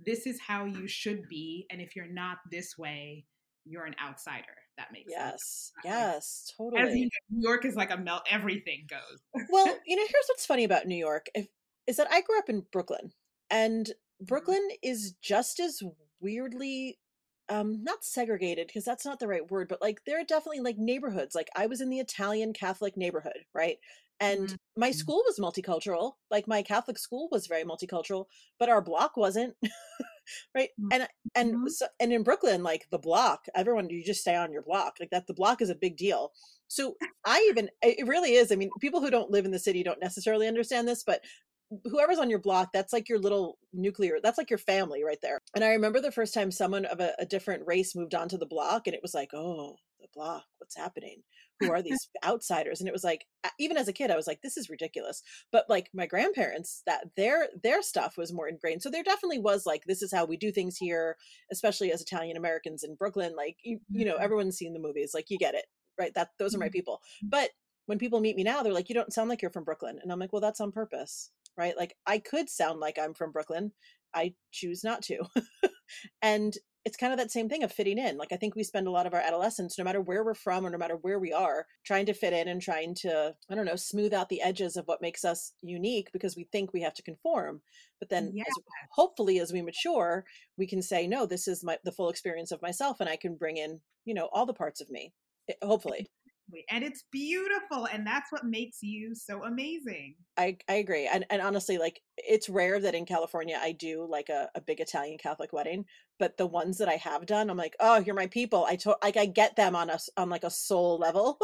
this 0.01 0.27
is 0.27 0.41
how 0.41 0.65
you 0.65 0.89
should 0.89 1.29
be 1.29 1.67
and 1.71 1.81
if 1.81 1.97
you're 1.97 2.13
not 2.13 2.39
this 2.51 2.79
way 2.79 3.27
you're 3.65 3.85
an 3.87 3.97
outsider 4.05 4.45
that 4.79 4.93
makes 4.93 5.15
sense 5.15 5.73
Yes. 5.73 5.73
Like, 5.77 5.85
Yes, 5.85 6.53
as 6.77 6.95
totally. 6.95 6.99
you 7.01 7.05
know, 7.05 7.11
new 7.31 7.49
york 7.49 7.65
is 7.65 7.77
like 7.77 7.91
a 7.91 7.97
melt 7.97 8.23
everything 8.31 8.87
goes 8.89 9.21
well, 9.49 9.79
you 9.87 9.97
know, 9.97 10.03
here's 10.03 10.27
what's 10.29 10.47
funny 10.47 10.65
about 10.65 10.87
New 10.87 10.97
York 10.97 11.27
if, 11.35 11.49
is 11.87 11.97
that 11.97 12.09
I 12.11 12.21
grew 12.23 12.39
up 12.39 12.49
in 12.49 12.65
Brooklyn, 12.73 13.13
and 13.51 13.87
Mm-hmm. 13.87 14.25
Brooklyn 14.27 14.69
is 14.83 15.13
just 15.23 15.61
as 15.61 15.83
weirdly, 16.21 16.99
um, 17.49 17.83
not 17.85 18.05
segregated 18.05 18.67
because 18.67 18.85
that's 18.85 19.05
not 19.05 19.19
the 19.21 19.29
right 19.29 19.51
word, 19.51 19.69
but 19.69 19.81
like 19.83 20.05
there 20.05 20.21
are 20.21 20.25
definitely 20.25 20.61
like 20.61 20.79
neighborhoods. 20.79 21.35
Like 21.35 21.49
I 21.57 21.67
was 21.67 21.81
in 21.81 21.91
the 21.91 22.01
Italian 22.01 22.53
Catholic 22.53 22.97
neighborhood, 22.97 23.47
right? 23.55 23.79
And 24.21 24.53
Mhm. 24.53 24.57
my 24.77 24.91
school 24.91 25.23
was 25.27 25.39
multicultural. 25.39 26.15
Like 26.31 26.49
my 26.49 26.63
Catholic 26.63 26.99
school 26.99 27.29
was 27.31 27.47
very 27.47 27.65
multicultural, 27.65 28.27
but 28.59 28.69
our 28.69 28.83
block 28.83 29.17
wasn't. 29.17 29.57
right 30.55 30.71
and 30.91 31.09
and 31.35 31.57
Mhm. 31.57 31.67
so 31.67 31.87
and 32.01 32.13
in 32.13 32.23
brooklyn 32.23 32.63
like 32.63 32.89
the 32.91 32.99
block 32.99 33.47
everyone 33.55 33.89
you 33.91 34.05
just 34.05 34.21
stay 34.21 34.35
on 34.35 34.53
your 34.53 34.63
block 34.63 34.97
like 35.01 35.11
that 35.11 35.27
the 35.27 35.35
block 35.35 35.61
is 35.61 35.71
a 35.71 35.75
big 35.75 35.97
deal 35.97 36.33
so 36.69 36.97
i 37.25 37.41
even 37.51 37.71
it 37.83 38.07
really 38.07 38.35
is 38.35 38.51
i 38.51 38.57
mean 38.57 38.73
people 38.81 39.01
who 39.01 39.11
don't 39.11 39.31
live 39.31 39.45
in 39.45 39.51
the 39.51 39.59
city 39.59 39.83
don't 39.83 40.01
necessarily 40.01 40.49
understand 40.49 40.87
this 40.89 41.05
but 41.05 41.23
whoever's 41.85 42.19
on 42.19 42.31
your 42.31 42.39
block 42.39 42.71
that's 42.73 42.93
like 42.93 43.09
your 43.09 43.19
little 43.19 43.59
nuclear 43.73 44.19
that's 44.23 44.39
like 44.39 44.51
your 44.51 44.59
family 44.59 45.03
right 45.05 45.19
there. 45.23 45.41
And 45.55 45.65
i 45.65 45.71
remember 45.71 46.01
the 46.01 46.13
first 46.13 46.35
time 46.35 46.51
someone 46.51 46.85
of 46.85 47.01
a, 47.01 47.13
a 47.19 47.27
different 47.27 47.67
race 47.67 47.95
moved 47.97 48.15
onto 48.15 48.39
the 48.39 48.47
block 48.47 48.87
and 48.87 48.95
it 48.95 49.03
was 49.03 49.15
like 49.15 49.31
oh 49.35 49.77
the 50.01 50.09
block 50.15 50.45
what's 50.59 50.77
happening? 50.77 51.23
Who 51.59 51.71
are 51.71 51.83
these 51.83 52.09
outsiders? 52.25 52.81
And 52.81 52.89
it 52.89 52.93
was 52.93 53.05
like 53.05 53.27
even 53.59 53.77
as 53.77 53.89
a 53.89 53.93
kid 53.93 54.11
i 54.11 54.17
was 54.17 54.27
like 54.27 54.43
this 54.43 54.57
is 54.57 54.71
ridiculous. 54.71 55.23
But 55.53 55.67
like 55.69 55.91
my 55.95 56.07
grandparents 56.07 56.83
that 56.87 57.09
their 57.17 57.49
their 57.63 57.83
stuff 57.83 58.17
was 58.17 58.33
more 58.33 58.49
ingrained. 58.49 58.83
So 58.83 58.91
there 58.91 59.03
definitely 59.03 59.39
was 59.41 59.67
like 59.67 59.85
this 59.87 60.03
is 60.03 60.13
how 60.13 60.25
we 60.25 60.37
do 60.37 60.53
things 60.53 60.77
here 60.77 61.17
especially 61.51 61.93
as 61.93 62.01
italian 62.03 62.37
americans 62.37 62.83
in 62.85 62.95
brooklyn 62.95 63.35
like 63.37 63.57
you, 63.65 63.81
you 63.93 64.05
know 64.05 64.17
Mhm. 64.17 64.21
everyone's 64.21 64.57
seen 64.57 64.73
the 64.73 64.79
movies 64.81 65.13
like 65.15 65.31
you 65.31 65.39
get 65.39 65.55
it 65.55 65.67
right? 65.99 66.13
That 66.15 66.31
those 66.39 66.55
are 66.55 66.59
my 66.59 66.69
Mhm. 66.69 66.73
people. 66.73 67.01
But 67.31 67.51
when 67.87 67.99
people 67.99 68.21
meet 68.21 68.37
me 68.37 68.43
now 68.45 68.63
they're 68.63 68.73
like 68.73 68.89
you 68.89 68.95
don't 68.95 69.13
sound 69.13 69.29
like 69.31 69.41
you're 69.43 69.51
from 69.51 69.65
brooklyn. 69.65 69.99
And 70.03 70.13
i'm 70.13 70.19
like 70.19 70.33
well 70.33 70.41
that's 70.43 70.61
on 70.61 70.73
purpose 70.73 71.31
right 71.57 71.77
like 71.77 71.97
i 72.07 72.19
could 72.19 72.49
sound 72.49 72.81
like 72.81 72.99
i'm 72.99 73.15
from 73.15 73.33
brooklyn 73.33 73.73
i 74.15 74.35
choose 74.53 74.83
not 74.85 75.03
to 75.03 75.19
and 76.23 76.59
it's 76.85 76.97
kind 76.97 77.13
of 77.13 77.19
that 77.19 77.33
same 77.33 77.49
thing 77.49 77.65
of 77.65 77.73
fitting 77.73 77.99
in. 77.99 78.17
Like 78.17 78.31
I 78.31 78.37
think 78.37 78.55
we 78.55 78.63
spend 78.63 78.87
a 78.87 78.93
lot 78.93 79.07
of 79.07 79.13
our 79.13 79.21
adolescence, 79.21 79.77
no 79.77 79.83
matter 79.83 80.01
where 80.01 80.25
we're 80.25 80.35
from 80.35 80.65
or 80.65 80.71
no 80.71 80.79
matter 80.79 80.95
where 80.95 81.19
we 81.19 81.33
are, 81.33 81.67
trying 81.85 82.07
to 82.07 82.15
fit 82.15 82.33
in 82.33 82.47
and 82.47 82.63
trying 82.63 82.95
to, 83.01 83.35
I 83.51 83.55
don't 83.57 83.67
know, 83.67 83.75
smooth 83.75 84.15
out 84.15 84.29
the 84.29 84.41
edges 84.41 84.77
of 84.77 84.87
what 84.87 85.03
makes 85.03 85.25
us 85.25 85.53
unique 85.63 86.13
because 86.13 86.37
we 86.37 86.45
think 86.45 86.73
we 86.73 86.83
have 86.83 86.95
to 86.95 87.03
conform. 87.03 87.61
But 87.99 88.09
then 88.11 88.31
Yes. 88.33 88.47
as, 88.49 88.63
hopefully 88.93 89.41
as 89.41 89.53
we 89.53 89.63
mature, 89.63 90.25
we 90.57 90.69
can 90.69 90.81
say, 90.81 91.09
no, 91.09 91.27
this 91.27 91.49
is 91.49 91.65
my 91.65 91.77
the 91.83 91.91
full 91.91 92.09
experience 92.09 92.53
of 92.53 92.63
myself 92.63 93.01
and 93.01 93.09
I 93.11 93.17
can 93.17 93.35
bring 93.35 93.57
in, 93.57 93.81
you 94.05 94.15
know, 94.15 94.29
all 94.33 94.47
the 94.47 94.55
parts 94.55 94.81
of 94.81 94.89
me. 94.89 95.13
Hopefully. 95.63 96.07
And 96.71 96.85
it's 96.85 97.05
beautiful. 97.11 97.87
And 97.93 98.07
that's 98.07 98.31
what 98.31 98.45
makes 98.45 98.83
you 98.83 99.15
so 99.15 99.45
amazing. 99.45 100.15
I, 100.37 100.57
I 100.69 100.75
agree. 100.75 101.07
And 101.13 101.25
and 101.31 101.43
honestly, 101.43 101.79
like 101.79 102.01
it's 102.17 102.49
rare 102.49 102.81
that 102.81 102.95
in 102.95 103.05
California 103.05 103.59
I 103.61 103.73
do 103.73 104.07
like 104.09 104.29
a, 104.29 104.49
a 104.55 104.61
big 104.61 104.81
Italian 104.81 105.19
Catholic 105.19 105.53
wedding, 105.53 105.85
but 106.19 106.37
the 106.37 106.47
ones 106.47 106.79
that 106.79 106.89
I 106.89 106.95
have 106.97 107.27
done, 107.27 107.51
I'm 107.51 107.57
like, 107.57 107.75
oh, 107.81 107.99
you're 107.99 108.15
my 108.15 108.29
people. 108.29 108.65
I 108.65 108.77
to- 108.77 108.97
like 109.03 109.17
I 109.17 109.27
get 109.27 109.57
them 109.57 109.75
on 109.75 109.91
a 109.91 109.99
on 110.17 110.31
like 110.31 110.45
a 110.45 110.51
soul 110.51 110.99
level, 110.99 111.39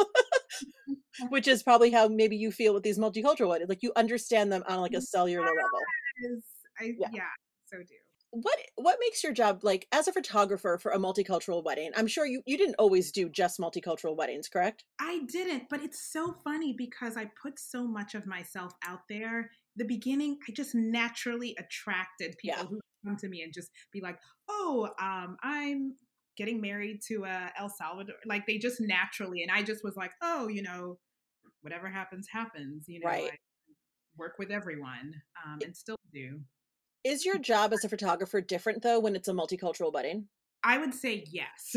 which 1.31 1.49
is 1.49 1.63
probably 1.63 1.91
how 1.91 2.09
maybe 2.09 2.37
you 2.37 2.53
feel 2.53 2.75
with 2.75 2.83
these 2.83 2.99
multicultural 2.99 3.49
weddings. 3.49 3.69
Like 3.69 3.83
you 3.83 3.93
understand 3.97 4.53
them 4.53 4.63
on 4.69 4.81
like 4.81 4.95
a 4.95 5.01
cellular 5.01 5.47
level. 5.47 6.37
I, 6.81 6.93
Yeah. 6.99 7.09
yeah, 7.13 7.23
so 7.67 7.79
do. 7.79 7.95
What 8.35 8.59
what 8.77 8.97
makes 8.99 9.23
your 9.23 9.33
job 9.35 9.63
like 9.63 9.87
as 9.93 10.09
a 10.09 10.13
photographer 10.13 10.79
for 10.81 10.91
a 10.91 10.97
multicultural 10.99 11.63
wedding? 11.63 11.91
I'm 11.95 12.07
sure 12.07 12.25
you 12.27 12.43
you 12.47 12.57
didn't 12.57 12.77
always 12.79 13.13
do 13.13 13.29
just 13.29 13.61
multicultural 13.61 14.17
weddings, 14.17 14.49
correct? 14.49 14.85
I 14.99 15.21
didn't, 15.27 15.69
but 15.69 15.83
it's 15.83 16.01
so 16.01 16.33
funny 16.45 16.73
because 16.77 17.17
I 17.17 17.27
put 17.27 17.59
so 17.59 17.87
much 17.87 18.15
of 18.15 18.27
myself 18.27 18.73
out 18.85 19.09
there. 19.09 19.51
The 19.77 19.85
beginning, 19.85 20.39
I 20.49 20.53
just 20.53 20.75
naturally 20.75 21.57
attracted 21.59 22.37
people 22.39 22.67
Yeah. 22.67 22.69
who 22.69 22.81
come 23.05 23.17
to 23.17 23.29
me 23.29 23.43
and 23.43 23.53
just 23.53 23.71
be 23.93 24.01
like, 24.01 24.19
"Oh, 24.49 24.91
um, 25.01 25.37
I'm 25.43 25.97
getting 26.37 26.61
married 26.61 27.01
to 27.09 27.25
a 27.25 27.53
El 27.57 27.69
Salvador." 27.69 28.17
Like 28.27 28.47
they 28.47 28.59
just 28.59 28.81
naturally, 28.81 29.43
and 29.43 29.51
I 29.51 29.63
just 29.63 29.83
was 29.83 29.97
like, 29.97 30.13
"Oh, 30.23 30.49
you 30.49 30.63
know, 30.63 31.01
whatever 31.63 31.89
happens, 31.91 32.29
happens." 32.29 32.89
You 32.89 33.01
know, 33.01 33.09
Right. 33.09 33.33
I 33.33 33.37
work 34.17 34.37
with 34.39 34.51
everyone, 34.53 35.23
um, 35.45 35.63
and 35.65 35.77
still 35.77 35.99
do. 36.13 36.45
Is 37.05 37.25
your 37.25 37.39
job 37.39 37.73
as 37.73 37.85
a 37.85 37.89
photographer 37.89 38.41
different 38.41 38.83
though 38.83 39.01
when 39.01 39.17
it's 39.17 39.29
a 39.29 39.33
multicultural 39.33 39.93
wedding? 39.93 40.29
I 40.65 40.79
would 40.79 40.95
say 40.95 41.25
yes. 41.29 41.75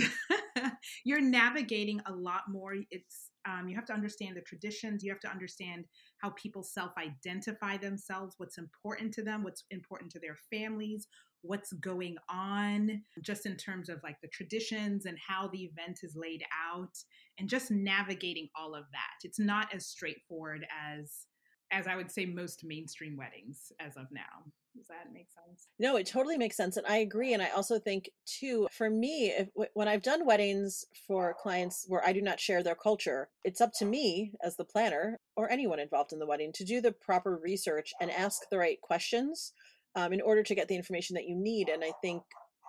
You're 1.05 1.21
navigating 1.21 2.01
a 2.05 2.13
lot 2.13 2.43
more. 2.47 2.75
It's 2.91 3.31
um, 3.47 3.67
you 3.67 3.75
have 3.75 3.85
to 3.85 3.93
understand 3.93 4.35
the 4.35 4.41
traditions. 4.41 5.03
You 5.03 5.11
have 5.11 5.19
to 5.21 5.29
understand 5.29 5.85
how 6.19 6.31
people 6.31 6.63
self-identify 6.63 7.77
themselves, 7.77 8.35
what's 8.37 8.57
important 8.57 9.13
to 9.15 9.23
them, 9.23 9.43
what's 9.43 9.63
important 9.69 10.11
to 10.11 10.19
their 10.19 10.37
families, 10.51 11.07
what's 11.41 11.73
going 11.73 12.15
on, 12.29 13.01
just 13.21 13.45
in 13.45 13.55
terms 13.55 13.89
of 13.89 13.99
like 14.03 14.17
the 14.21 14.29
traditions 14.29 15.05
and 15.05 15.17
how 15.27 15.47
the 15.47 15.63
event 15.63 15.99
is 16.03 16.15
laid 16.15 16.43
out, 16.73 16.95
and 17.39 17.49
just 17.49 17.69
navigating 17.71 18.49
all 18.55 18.73
of 18.75 18.85
that. 18.91 19.17
It's 19.23 19.39
not 19.39 19.73
as 19.73 19.87
straightforward 19.87 20.65
as 20.93 21.25
as 21.71 21.87
I 21.87 21.95
would 21.95 22.11
say 22.11 22.25
most 22.25 22.63
mainstream 22.63 23.17
weddings 23.17 23.71
as 23.79 23.97
of 23.97 24.07
now. 24.11 24.43
Does 24.75 24.87
that 24.87 25.13
make 25.13 25.29
sense? 25.31 25.67
No, 25.79 25.95
it 25.95 26.05
totally 26.05 26.37
makes 26.37 26.57
sense. 26.57 26.75
And 26.75 26.85
I 26.85 26.97
agree. 26.97 27.33
And 27.33 27.41
I 27.41 27.49
also 27.49 27.79
think, 27.79 28.09
too, 28.25 28.67
for 28.71 28.89
me, 28.89 29.27
if, 29.29 29.49
when 29.73 29.87
I've 29.87 30.01
done 30.01 30.25
weddings 30.25 30.85
for 31.07 31.33
clients 31.33 31.85
where 31.87 32.05
I 32.05 32.11
do 32.11 32.21
not 32.21 32.39
share 32.39 32.61
their 32.61 32.75
culture, 32.75 33.29
it's 33.43 33.61
up 33.61 33.71
to 33.79 33.85
me 33.85 34.33
as 34.43 34.57
the 34.57 34.65
planner 34.65 35.19
or 35.37 35.49
anyone 35.49 35.79
involved 35.79 36.11
in 36.11 36.19
the 36.19 36.25
wedding 36.25 36.51
to 36.53 36.65
do 36.65 36.81
the 36.81 36.91
proper 36.91 37.37
research 37.37 37.93
and 38.01 38.11
ask 38.11 38.41
the 38.51 38.57
right 38.57 38.81
questions 38.81 39.53
um, 39.95 40.11
in 40.11 40.21
order 40.21 40.43
to 40.43 40.55
get 40.55 40.67
the 40.67 40.75
information 40.75 41.13
that 41.13 41.27
you 41.27 41.35
need. 41.35 41.69
And 41.69 41.83
I 41.83 41.91
think 42.01 42.23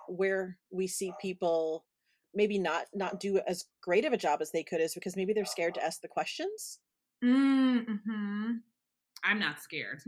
where 0.07 0.57
we 0.71 0.87
see 0.87 1.11
people 1.21 1.83
maybe 2.33 2.59
not 2.59 2.85
not 2.93 3.19
do 3.19 3.39
as 3.47 3.65
great 3.81 4.05
of 4.05 4.13
a 4.13 4.17
job 4.17 4.41
as 4.41 4.51
they 4.51 4.63
could 4.63 4.79
is 4.79 4.93
because 4.93 5.15
maybe 5.17 5.33
they're 5.33 5.45
scared 5.45 5.73
to 5.73 5.83
ask 5.83 6.01
the 6.01 6.07
questions 6.07 6.79
Mm-hmm. 7.23 8.51
I'm 9.23 9.39
not 9.39 9.61
scared. 9.61 10.01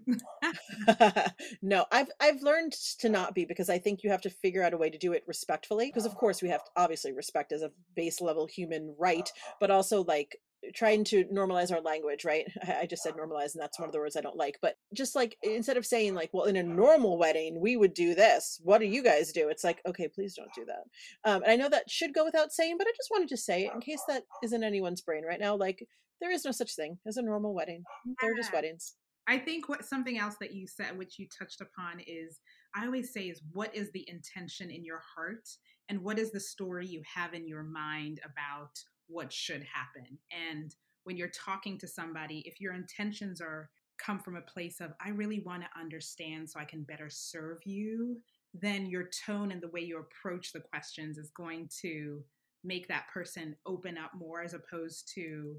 no, 1.61 1.85
I've 1.91 2.09
I've 2.19 2.41
learned 2.41 2.73
to 2.99 3.09
not 3.09 3.35
be 3.35 3.45
because 3.45 3.69
I 3.69 3.77
think 3.77 4.03
you 4.03 4.09
have 4.09 4.21
to 4.21 4.29
figure 4.29 4.63
out 4.63 4.73
a 4.73 4.77
way 4.77 4.89
to 4.89 4.97
do 4.97 5.13
it 5.13 5.23
respectfully. 5.27 5.87
Because 5.87 6.05
of 6.05 6.15
course 6.15 6.41
we 6.41 6.49
have 6.49 6.63
to, 6.63 6.71
obviously 6.75 7.11
respect 7.11 7.51
as 7.51 7.61
a 7.61 7.71
base 7.95 8.21
level 8.21 8.45
human 8.45 8.95
right, 8.97 9.29
but 9.59 9.71
also 9.71 10.03
like 10.03 10.39
trying 10.75 11.03
to 11.05 11.25
normalize 11.25 11.71
our 11.71 11.81
language, 11.81 12.25
right? 12.25 12.45
I 12.67 12.85
just 12.85 13.03
said 13.03 13.13
normalize, 13.15 13.53
and 13.53 13.61
that's 13.61 13.79
one 13.79 13.89
of 13.89 13.93
the 13.93 13.99
words 13.99 14.15
I 14.15 14.21
don't 14.21 14.37
like. 14.37 14.57
But 14.61 14.75
just 14.93 15.15
like 15.15 15.37
instead 15.43 15.77
of 15.77 15.85
saying 15.85 16.15
like, 16.15 16.29
well, 16.33 16.45
in 16.45 16.57
a 16.57 16.63
normal 16.63 17.17
wedding 17.17 17.59
we 17.59 17.77
would 17.77 17.93
do 17.93 18.15
this. 18.15 18.59
What 18.63 18.79
do 18.79 18.85
you 18.85 19.03
guys 19.03 19.31
do? 19.31 19.49
It's 19.49 19.63
like, 19.63 19.81
okay, 19.87 20.07
please 20.07 20.35
don't 20.35 20.53
do 20.53 20.65
that. 20.65 21.29
Um, 21.29 21.43
and 21.43 21.51
I 21.51 21.55
know 21.55 21.69
that 21.69 21.89
should 21.89 22.13
go 22.13 22.25
without 22.25 22.51
saying, 22.51 22.77
but 22.77 22.87
I 22.87 22.91
just 22.95 23.11
wanted 23.11 23.29
to 23.29 23.37
say 23.37 23.65
it 23.65 23.73
in 23.73 23.81
case 23.81 24.01
that 24.07 24.23
is 24.43 24.53
in 24.53 24.63
anyone's 24.63 25.01
brain 25.01 25.23
right 25.25 25.39
now. 25.39 25.55
Like 25.55 25.85
there 26.21 26.31
is 26.31 26.45
no 26.45 26.51
such 26.51 26.75
thing 26.75 26.97
as 27.07 27.17
a 27.17 27.21
normal 27.21 27.53
wedding. 27.53 27.83
They're 28.21 28.35
just 28.35 28.53
weddings. 28.53 28.95
I 29.27 29.37
think 29.37 29.69
what 29.69 29.85
something 29.85 30.17
else 30.17 30.35
that 30.41 30.53
you 30.53 30.65
said, 30.67 30.97
which 30.97 31.19
you 31.19 31.27
touched 31.27 31.61
upon, 31.61 31.99
is 32.07 32.39
I 32.75 32.85
always 32.85 33.13
say 33.13 33.25
is 33.25 33.41
what 33.51 33.73
is 33.75 33.91
the 33.91 34.03
intention 34.09 34.71
in 34.71 34.83
your 34.83 35.01
heart 35.15 35.47
and 35.87 36.01
what 36.01 36.17
is 36.19 36.31
the 36.31 36.39
story 36.39 36.87
you 36.87 37.01
have 37.13 37.33
in 37.33 37.47
your 37.47 37.63
mind 37.63 38.19
about 38.25 38.71
what 39.09 39.33
should 39.33 39.63
happen. 39.63 40.17
And 40.31 40.73
when 41.03 41.17
you're 41.17 41.29
talking 41.29 41.77
to 41.79 41.87
somebody, 41.87 42.43
if 42.45 42.61
your 42.61 42.73
intentions 42.73 43.41
are 43.41 43.69
come 43.97 44.19
from 44.19 44.37
a 44.37 44.41
place 44.41 44.79
of 44.79 44.91
I 45.03 45.09
really 45.09 45.41
want 45.45 45.63
to 45.63 45.79
understand 45.79 46.49
so 46.49 46.59
I 46.59 46.65
can 46.65 46.83
better 46.83 47.09
serve 47.09 47.59
you, 47.65 48.17
then 48.53 48.85
your 48.87 49.09
tone 49.25 49.51
and 49.51 49.61
the 49.61 49.67
way 49.69 49.81
you 49.81 49.99
approach 49.99 50.53
the 50.53 50.61
questions 50.61 51.17
is 51.17 51.31
going 51.35 51.69
to 51.81 52.23
make 52.63 52.87
that 52.87 53.07
person 53.13 53.55
open 53.65 53.97
up 53.97 54.11
more 54.15 54.41
as 54.41 54.53
opposed 54.53 55.11
to, 55.15 55.55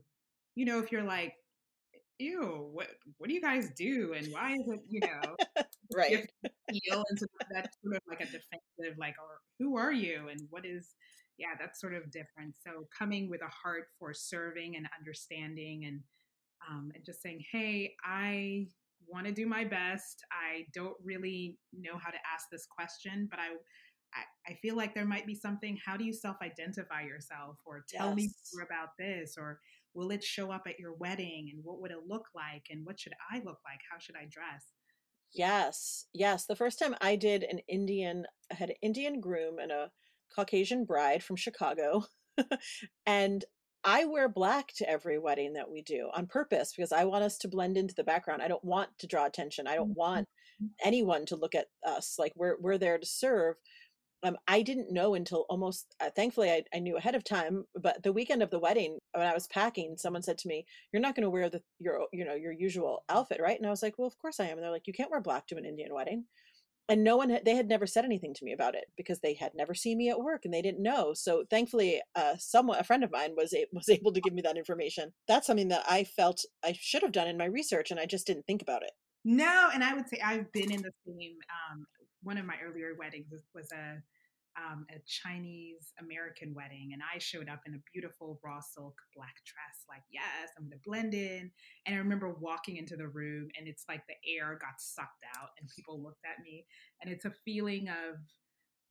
you 0.54 0.64
know, 0.64 0.78
if 0.78 0.90
you're 0.90 1.02
like, 1.04 1.35
ew, 2.19 2.69
what 2.73 2.88
what 3.19 3.28
do 3.28 3.35
you 3.35 3.40
guys 3.40 3.71
do 3.76 4.14
and 4.16 4.26
why 4.33 4.52
is 4.52 4.69
it, 4.69 4.80
you 4.88 5.00
know, 5.00 5.37
Right. 5.95 6.28
Feel 6.73 7.05
into 7.11 7.27
that 7.53 7.71
sort 7.83 7.97
of 7.97 8.03
like 8.09 8.21
a 8.21 8.27
defensive, 8.27 8.99
like, 8.99 9.15
or 9.21 9.41
who 9.59 9.77
are 9.77 9.93
you 9.93 10.29
and 10.29 10.41
what 10.50 10.65
is 10.65 10.95
yeah, 11.39 11.55
that's 11.59 11.81
sort 11.81 11.95
of 11.95 12.11
different. 12.12 12.55
So 12.62 12.87
coming 12.97 13.31
with 13.31 13.41
a 13.41 13.49
heart 13.49 13.85
for 13.99 14.12
serving 14.12 14.77
and 14.77 14.87
understanding 14.99 15.87
and 15.87 16.00
um, 16.69 16.93
and 16.95 17.03
just 17.03 17.23
saying, 17.23 17.43
hey, 17.50 17.95
I 18.05 18.67
want 19.09 19.27
to 19.27 19.33
do 19.33 19.47
my 19.47 19.65
best. 19.65 20.23
I 20.31 20.67
don't 20.75 20.97
really 21.03 21.57
know 21.73 21.97
how 21.99 22.11
to 22.11 22.19
ask 22.33 22.47
this 22.53 22.67
question, 22.67 23.27
but 23.31 23.41
I, 23.41 23.47
I, 24.15 24.53
I 24.53 24.55
feel 24.61 24.77
like 24.77 24.95
there 24.95 25.07
might 25.07 25.27
be 25.27 25.35
something. 25.35 25.79
How 25.83 25.97
do 25.97 26.05
you 26.05 26.12
self-identify 26.12 27.03
yourself, 27.03 27.57
or 27.65 27.85
tell 27.89 28.15
me 28.15 28.31
more 28.53 28.65
about 28.65 28.91
this, 28.99 29.37
or 29.39 29.61
will 29.95 30.11
it 30.11 30.23
show 30.23 30.53
up 30.53 30.65
at 30.67 30.79
your 30.79 30.93
wedding, 30.93 31.49
and 31.53 31.65
what 31.65 31.81
would 31.81 31.91
it 31.91 32.07
look 32.07 32.27
like, 32.35 32.65
and 32.71 32.85
what 32.85 33.00
should 33.00 33.15
I 33.33 33.39
look 33.39 33.59
like? 33.65 33.81
How 33.91 33.99
should 33.99 34.17
I 34.17 34.29
dress? 34.31 34.67
Yes, 35.33 36.07
yes. 36.13 36.47
The 36.47 36.57
first 36.57 36.79
time 36.79 36.95
I 37.01 37.17
did 37.17 37.45
an 37.45 37.61
Indian, 37.69 38.27
I 38.51 38.55
had 38.55 38.71
an 38.71 38.77
Indian 38.83 39.21
groom 39.21 39.59
and 39.59 39.71
a 39.71 39.91
Caucasian 40.35 40.85
bride 40.85 41.23
from 41.23 41.37
Chicago. 41.37 42.05
and 43.07 43.45
I 43.85 44.05
wear 44.05 44.29
black 44.29 44.73
to 44.77 44.89
every 44.89 45.19
wedding 45.19 45.55
that 45.55 45.71
we 45.71 45.83
do 45.83 46.11
on 46.15 46.27
purpose 46.27 46.73
because 46.77 46.93
I 46.93 47.05
want 47.05 47.25
us 47.25 47.39
to 47.39 47.49
blend 47.49 47.77
into 47.77 47.95
the 47.95 48.05
background. 48.05 48.43
I 48.43 48.49
don't 48.49 48.65
want 48.65 48.91
to 48.99 49.07
draw 49.07 49.25
attention. 49.25 49.67
I 49.67 49.77
don't 49.77 49.97
want 49.97 50.29
mm-hmm. 50.63 50.67
anyone 50.85 51.25
to 51.27 51.37
look 51.37 51.55
at 51.55 51.69
us 51.87 52.17
like 52.19 52.33
we're 52.37 52.57
we're 52.61 52.79
there 52.79 52.99
to 52.99 53.07
serve. 53.07 53.57
Um, 54.23 54.37
I 54.47 54.62
didn't 54.62 54.93
know 54.93 55.15
until 55.15 55.47
almost, 55.49 55.95
uh, 56.00 56.11
thankfully, 56.15 56.50
I, 56.50 56.62
I 56.75 56.79
knew 56.79 56.97
ahead 56.97 57.15
of 57.15 57.25
time. 57.25 57.65
But 57.75 58.03
the 58.03 58.12
weekend 58.12 58.43
of 58.43 58.50
the 58.50 58.59
wedding, 58.59 58.99
when 59.12 59.27
I 59.27 59.33
was 59.33 59.47
packing, 59.47 59.97
someone 59.97 60.23
said 60.23 60.39
to 60.39 60.49
me, 60.49 60.67
"You're 60.93 61.03
not 61.03 61.15
going 61.15 61.25
to 61.25 61.31
wear 61.31 61.49
the 61.49 61.62
your 61.79 62.07
you 62.12 62.25
know 62.25 62.35
your 62.35 62.53
usual 62.53 63.05
outfit, 63.09 63.41
right?" 63.41 63.57
And 63.57 63.67
I 63.67 63.71
was 63.71 63.83
like, 63.83 63.95
"Well, 63.99 64.09
of 64.09 64.19
course 64.19 64.41
I 64.41 64.45
am." 64.45 64.53
And 64.53 64.62
they're 64.62 64.71
like, 64.71 64.87
"You 64.87 64.93
can't 64.93 65.11
wear 65.11 65.21
black 65.21 65.47
to 65.49 65.57
an 65.57 65.65
Indian 65.65 65.95
wedding." 65.95 66.27
And 66.91 67.05
no 67.05 67.17
one 67.17 67.39
they 67.45 67.55
had 67.55 67.69
never 67.69 67.87
said 67.87 68.05
anything 68.05 68.35
to 68.35 68.45
me 68.45 68.53
about 68.53 68.75
it 68.75 68.87
because 68.97 69.21
they 69.21 69.35
had 69.35 69.53
never 69.55 69.75
seen 69.75 69.97
me 69.97 70.11
at 70.11 70.21
work 70.21 70.45
and 70.45 70.53
they 70.53 70.61
didn't 70.61 70.83
know. 70.83 71.15
So 71.15 71.45
thankfully, 71.49 72.03
uh, 72.17 72.35
someone, 72.37 72.81
a 72.81 72.85
friend 72.85 73.05
of 73.05 73.12
mine, 73.12 73.35
was 73.37 73.55
a, 73.55 73.67
was 73.73 73.89
able 73.89 74.12
to 74.12 74.21
give 74.21 74.35
me 74.35 74.43
that 74.43 74.57
information. 74.57 75.12
That's 75.29 75.47
something 75.47 75.69
that 75.69 75.85
I 75.89 76.03
felt 76.03 76.45
I 76.65 76.77
should 76.79 77.03
have 77.03 77.12
done 77.12 77.29
in 77.29 77.39
my 77.39 77.45
research, 77.45 77.93
and 77.93 78.00
I 78.00 78.07
just 78.07 78.27
didn't 78.27 78.47
think 78.47 78.61
about 78.61 78.83
it. 78.83 78.91
No, 79.25 79.69
and 79.73 79.85
I 79.85 79.95
would 79.95 80.09
say 80.09 80.21
I've 80.25 80.50
been 80.50 80.73
in 80.73 80.83
the 80.83 80.93
same. 81.07 81.37
Um, 81.71 81.87
one 82.23 82.39
of 82.39 82.47
my 82.47 82.57
earlier 82.65 82.95
weddings 82.99 83.33
was, 83.55 83.71
a 83.73 84.03
um, 84.57 84.87
a 84.91 84.99
Chinese 85.07 85.93
American 86.00 86.55
wedding, 86.55 86.91
and 86.93 87.03
I 87.03 87.19
showed 87.19 87.49
up 87.49 87.61
in 87.67 87.75
a 87.75 87.83
beautiful 87.93 88.41
raw 88.45 88.61
silk 88.61 88.95
black 89.15 89.35
dress. 89.47 89.85
Like, 89.89 90.03
yes, 90.11 90.50
I'm 90.59 90.65
gonna 90.65 90.81
blend 90.85 91.15
in. 91.15 91.50
And 91.87 91.95
I 91.95 91.99
remember 91.99 92.35
walking 92.41 92.77
into 92.77 92.97
the 92.97 93.09
room, 93.09 93.49
and 93.59 93.69
it's 93.69 93.85
like 93.89 94.03
the 94.09 94.15
air 94.29 94.59
got 94.61 94.81
sucked 94.81 95.25
out, 95.39 95.50
and 95.59 95.69
people 95.75 96.03
looked 96.03 96.25
at 96.25 96.43
me, 96.43 96.67
and 97.03 97.12
it's 97.12 97.25
a 97.25 97.33
feeling 97.45 97.89
of 97.89 98.17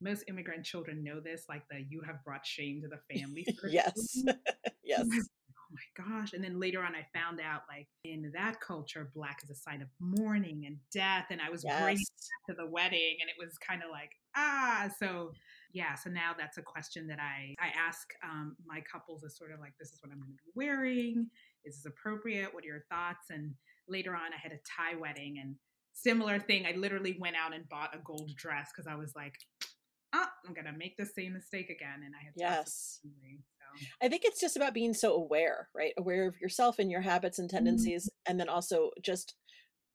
most 0.00 0.24
immigrant 0.28 0.64
children 0.64 1.04
know 1.04 1.20
this, 1.20 1.44
like 1.48 1.62
the 1.70 1.84
"you 1.88 2.02
have 2.06 2.24
brought 2.24 2.46
shame 2.46 2.80
to 2.82 2.88
the 2.88 3.00
family." 3.20 3.46
yes, 3.68 4.22
yes. 4.84 5.06
And 5.70 5.78
I 5.78 5.82
was 5.82 5.96
like, 5.96 6.06
oh 6.06 6.12
my 6.12 6.20
gosh. 6.20 6.32
And 6.32 6.42
then 6.42 6.60
later 6.60 6.82
on, 6.82 6.94
I 6.94 7.06
found 7.16 7.40
out 7.40 7.62
like 7.68 7.88
in 8.04 8.30
that 8.34 8.60
culture, 8.60 9.10
black 9.14 9.40
is 9.42 9.50
a 9.50 9.54
sign 9.54 9.82
of 9.82 9.88
mourning 10.00 10.64
and 10.66 10.76
death. 10.92 11.26
And 11.30 11.40
I 11.40 11.50
was 11.50 11.64
yes. 11.64 11.82
bringing 11.82 12.04
to 12.48 12.54
the 12.54 12.66
wedding 12.66 13.16
and 13.20 13.30
it 13.30 13.36
was 13.38 13.56
kind 13.58 13.82
of 13.82 13.90
like, 13.90 14.10
ah. 14.36 14.88
So 14.98 15.32
yeah, 15.72 15.94
so 15.94 16.10
now 16.10 16.32
that's 16.36 16.58
a 16.58 16.62
question 16.62 17.06
that 17.08 17.18
I, 17.20 17.54
I 17.60 17.68
ask 17.78 18.08
um, 18.24 18.56
my 18.66 18.80
couples 18.80 19.22
is 19.22 19.36
sort 19.36 19.52
of 19.52 19.60
like, 19.60 19.74
this 19.78 19.92
is 19.92 20.00
what 20.02 20.12
I'm 20.12 20.18
going 20.18 20.32
to 20.32 20.36
be 20.44 20.50
wearing. 20.54 21.30
Is 21.64 21.76
this 21.76 21.86
appropriate? 21.86 22.52
What 22.52 22.64
are 22.64 22.68
your 22.68 22.84
thoughts? 22.90 23.30
And 23.30 23.54
later 23.88 24.14
on, 24.14 24.32
I 24.32 24.38
had 24.42 24.52
a 24.52 24.60
Thai 24.66 24.98
wedding 24.98 25.38
and 25.40 25.54
similar 25.92 26.38
thing. 26.38 26.66
I 26.66 26.76
literally 26.76 27.16
went 27.20 27.36
out 27.36 27.54
and 27.54 27.68
bought 27.68 27.94
a 27.94 27.98
gold 28.04 28.34
dress 28.36 28.70
because 28.74 28.86
I 28.86 28.96
was 28.96 29.14
like, 29.14 29.34
oh, 30.14 30.26
I'm 30.46 30.54
gonna 30.54 30.76
make 30.76 30.96
the 30.96 31.06
same 31.06 31.34
mistake 31.34 31.70
again. 31.70 32.02
And 32.04 32.14
I 32.14 32.24
had 32.24 32.32
yes. 32.36 33.00
I 34.02 34.08
think 34.08 34.22
it's 34.24 34.40
just 34.40 34.56
about 34.56 34.74
being 34.74 34.94
so 34.94 35.14
aware, 35.14 35.68
right? 35.74 35.92
Aware 35.96 36.28
of 36.28 36.40
yourself 36.40 36.78
and 36.78 36.90
your 36.90 37.00
habits 37.00 37.38
and 37.38 37.48
mm-hmm. 37.48 37.56
tendencies, 37.56 38.06
mm-hmm. 38.06 38.30
and 38.30 38.40
then 38.40 38.48
also 38.48 38.90
just 39.02 39.34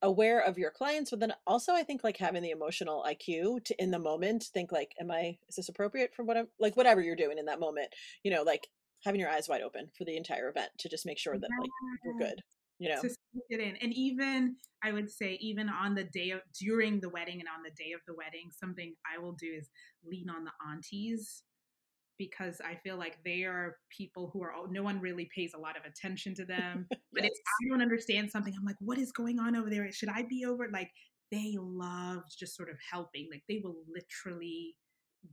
aware 0.01 0.39
of 0.39 0.57
your 0.57 0.71
clients 0.71 1.09
but 1.09 1.19
then 1.19 1.33
also 1.47 1.73
i 1.73 1.81
think 1.81 2.03
like 2.03 2.17
having 2.17 2.43
the 2.43 2.51
emotional 2.51 3.03
iq 3.07 3.63
to 3.63 3.81
in 3.81 3.91
the 3.91 3.99
moment 3.99 4.43
think 4.53 4.71
like 4.71 4.91
am 4.99 5.09
i 5.09 5.37
is 5.47 5.55
this 5.55 5.69
appropriate 5.69 6.13
for 6.13 6.23
what 6.23 6.37
i'm 6.37 6.47
like 6.59 6.75
whatever 6.75 7.01
you're 7.01 7.15
doing 7.15 7.37
in 7.37 7.45
that 7.45 7.59
moment 7.59 7.87
you 8.23 8.29
know 8.29 8.43
like 8.43 8.67
having 9.03 9.21
your 9.21 9.29
eyes 9.29 9.47
wide 9.47 9.61
open 9.61 9.87
for 9.97 10.03
the 10.03 10.17
entire 10.17 10.49
event 10.49 10.69
to 10.77 10.89
just 10.89 11.05
make 11.05 11.17
sure 11.17 11.37
that 11.37 11.49
like 11.59 11.69
you're 12.03 12.17
good 12.17 12.41
you 12.77 12.89
know 12.89 13.01
to 13.01 13.09
it 13.49 13.59
in 13.59 13.75
and 13.77 13.93
even 13.93 14.55
i 14.83 14.91
would 14.91 15.09
say 15.09 15.37
even 15.41 15.69
on 15.69 15.95
the 15.95 16.03
day 16.03 16.31
of 16.31 16.41
during 16.59 16.99
the 16.99 17.09
wedding 17.09 17.39
and 17.39 17.47
on 17.47 17.63
the 17.63 17.71
day 17.71 17.93
of 17.93 18.01
the 18.07 18.13
wedding 18.13 18.49
something 18.51 18.93
i 19.11 19.17
will 19.17 19.33
do 19.33 19.47
is 19.57 19.69
lean 20.03 20.29
on 20.29 20.43
the 20.43 20.51
aunties 20.69 21.43
because 22.17 22.61
i 22.61 22.75
feel 22.75 22.97
like 22.97 23.17
they 23.23 23.43
are 23.43 23.77
people 23.89 24.29
who 24.33 24.41
are 24.41 24.53
no 24.69 24.83
one 24.83 24.99
really 24.99 25.29
pays 25.35 25.51
a 25.55 25.59
lot 25.59 25.77
of 25.77 25.83
attention 25.85 26.33
to 26.35 26.45
them 26.45 26.87
yes. 26.89 26.99
but 27.13 27.25
if 27.25 27.31
i 27.31 27.69
don't 27.69 27.81
understand 27.81 28.29
something 28.29 28.53
i'm 28.57 28.65
like 28.65 28.75
what 28.79 28.97
is 28.97 29.11
going 29.11 29.39
on 29.39 29.55
over 29.55 29.69
there 29.69 29.91
should 29.91 30.09
i 30.09 30.23
be 30.23 30.45
over 30.45 30.67
like 30.71 30.91
they 31.31 31.55
loved 31.59 32.37
just 32.37 32.55
sort 32.55 32.69
of 32.69 32.77
helping 32.91 33.27
like 33.31 33.43
they 33.49 33.61
will 33.63 33.77
literally 33.87 34.75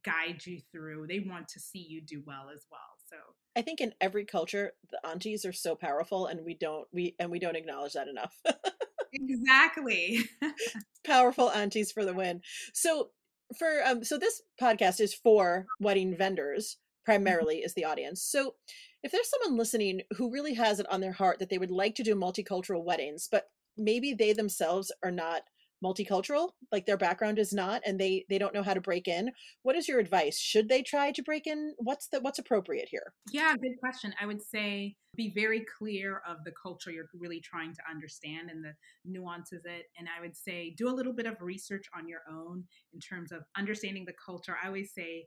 guide 0.04 0.40
you 0.46 0.58
through 0.72 1.06
they 1.06 1.20
want 1.20 1.46
to 1.48 1.60
see 1.60 1.84
you 1.88 2.00
do 2.00 2.22
well 2.26 2.46
as 2.54 2.64
well 2.70 2.80
so 3.08 3.16
I 3.54 3.62
think 3.62 3.80
in 3.80 3.92
every 4.00 4.24
culture, 4.24 4.72
the 4.90 5.06
aunties 5.06 5.44
are 5.44 5.52
so 5.52 5.74
powerful, 5.74 6.26
and 6.26 6.44
we 6.44 6.54
don't 6.54 6.88
we 6.92 7.14
and 7.18 7.30
we 7.30 7.38
don't 7.38 7.56
acknowledge 7.56 7.92
that 7.92 8.08
enough. 8.08 8.34
exactly. 9.12 10.20
powerful 11.04 11.50
aunties 11.50 11.92
for 11.92 12.04
the 12.04 12.14
win. 12.14 12.40
So 12.72 13.10
for 13.58 13.82
um 13.86 14.04
so 14.04 14.18
this 14.18 14.42
podcast 14.60 15.00
is 15.00 15.14
for 15.14 15.66
wedding 15.80 16.16
vendors 16.16 16.76
mm-hmm. 16.76 17.12
primarily 17.12 17.58
is 17.58 17.74
the 17.74 17.84
audience. 17.84 18.22
So 18.22 18.54
if 19.02 19.10
there's 19.10 19.30
someone 19.30 19.58
listening 19.58 20.02
who 20.16 20.30
really 20.30 20.54
has 20.54 20.78
it 20.80 20.90
on 20.90 21.00
their 21.00 21.12
heart 21.12 21.38
that 21.38 21.50
they 21.50 21.58
would 21.58 21.70
like 21.70 21.94
to 21.96 22.04
do 22.04 22.14
multicultural 22.14 22.84
weddings, 22.84 23.28
but 23.30 23.48
maybe 23.76 24.14
they 24.14 24.32
themselves 24.32 24.92
are 25.02 25.10
not 25.10 25.42
multicultural 25.82 26.50
like 26.70 26.86
their 26.86 26.96
background 26.96 27.38
is 27.38 27.52
not 27.52 27.82
and 27.84 27.98
they 27.98 28.24
they 28.28 28.38
don't 28.38 28.54
know 28.54 28.62
how 28.62 28.74
to 28.74 28.80
break 28.80 29.08
in. 29.08 29.30
What 29.62 29.76
is 29.76 29.88
your 29.88 29.98
advice? 29.98 30.38
Should 30.38 30.68
they 30.68 30.82
try 30.82 31.12
to 31.12 31.22
break 31.22 31.46
in? 31.46 31.74
What's 31.78 32.08
the 32.08 32.20
what's 32.20 32.38
appropriate 32.38 32.88
here? 32.88 33.12
Yeah 33.30 33.54
good 33.54 33.78
question. 33.80 34.14
I 34.20 34.26
would 34.26 34.42
say 34.42 34.96
be 35.16 35.32
very 35.34 35.64
clear 35.78 36.22
of 36.26 36.38
the 36.44 36.52
culture 36.60 36.90
you're 36.90 37.08
really 37.14 37.40
trying 37.40 37.74
to 37.74 37.82
understand 37.90 38.50
and 38.50 38.64
the 38.64 38.72
nuances 39.04 39.62
it 39.66 39.86
and 39.98 40.08
i 40.16 40.20
would 40.22 40.34
say 40.34 40.74
do 40.78 40.88
a 40.88 40.94
little 40.94 41.12
bit 41.12 41.26
of 41.26 41.34
research 41.40 41.84
on 41.94 42.08
your 42.08 42.20
own 42.30 42.64
in 42.94 43.00
terms 43.00 43.30
of 43.30 43.42
understanding 43.56 44.04
the 44.06 44.14
culture. 44.24 44.56
I 44.62 44.68
always 44.68 44.94
say 44.94 45.26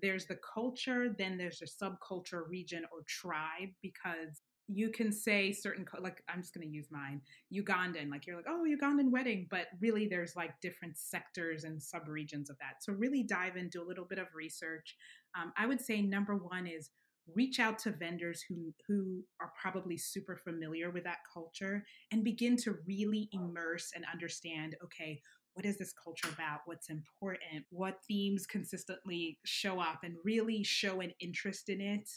there's 0.00 0.26
the 0.26 0.38
culture 0.54 1.14
then 1.16 1.36
there's 1.36 1.62
a 1.62 1.84
subculture 1.84 2.48
region 2.48 2.84
or 2.92 3.00
tribe 3.08 3.70
because 3.82 4.40
you 4.68 4.90
can 4.90 5.12
say 5.12 5.52
certain 5.52 5.86
like 6.00 6.22
i'm 6.28 6.40
just 6.40 6.52
going 6.54 6.66
to 6.66 6.72
use 6.72 6.88
mine 6.90 7.20
ugandan 7.54 8.10
like 8.10 8.26
you're 8.26 8.36
like 8.36 8.46
oh 8.48 8.64
ugandan 8.66 9.10
wedding 9.10 9.46
but 9.50 9.66
really 9.80 10.08
there's 10.08 10.34
like 10.34 10.50
different 10.60 10.96
sectors 10.96 11.64
and 11.64 11.80
subregions 11.80 12.50
of 12.50 12.58
that. 12.58 12.82
So 12.82 12.92
really 12.92 13.22
dive 13.22 13.56
in 13.56 13.68
do 13.68 13.82
a 13.82 13.86
little 13.86 14.04
bit 14.04 14.18
of 14.18 14.26
research. 14.34 14.96
Um, 15.40 15.52
i 15.56 15.66
would 15.66 15.80
say 15.80 16.02
number 16.02 16.36
one 16.36 16.66
is 16.66 16.90
reach 17.34 17.58
out 17.58 17.78
to 17.80 17.90
vendors 17.90 18.44
who 18.48 18.72
who 18.86 19.22
are 19.40 19.52
probably 19.60 19.98
super 19.98 20.36
familiar 20.36 20.90
with 20.90 21.04
that 21.04 21.18
culture 21.32 21.84
and 22.12 22.22
begin 22.22 22.56
to 22.56 22.76
really 22.86 23.28
immerse 23.32 23.90
and 23.94 24.04
understand 24.12 24.76
okay 24.82 25.20
what 25.54 25.64
is 25.64 25.78
this 25.78 25.94
culture 25.94 26.28
about? 26.34 26.60
What's 26.66 26.90
important? 26.90 27.64
What 27.70 28.00
themes 28.06 28.46
consistently 28.46 29.38
show 29.46 29.80
up? 29.80 30.00
and 30.04 30.16
really 30.22 30.62
show 30.62 31.00
an 31.00 31.12
interest 31.18 31.70
in 31.70 31.80
it 31.80 32.10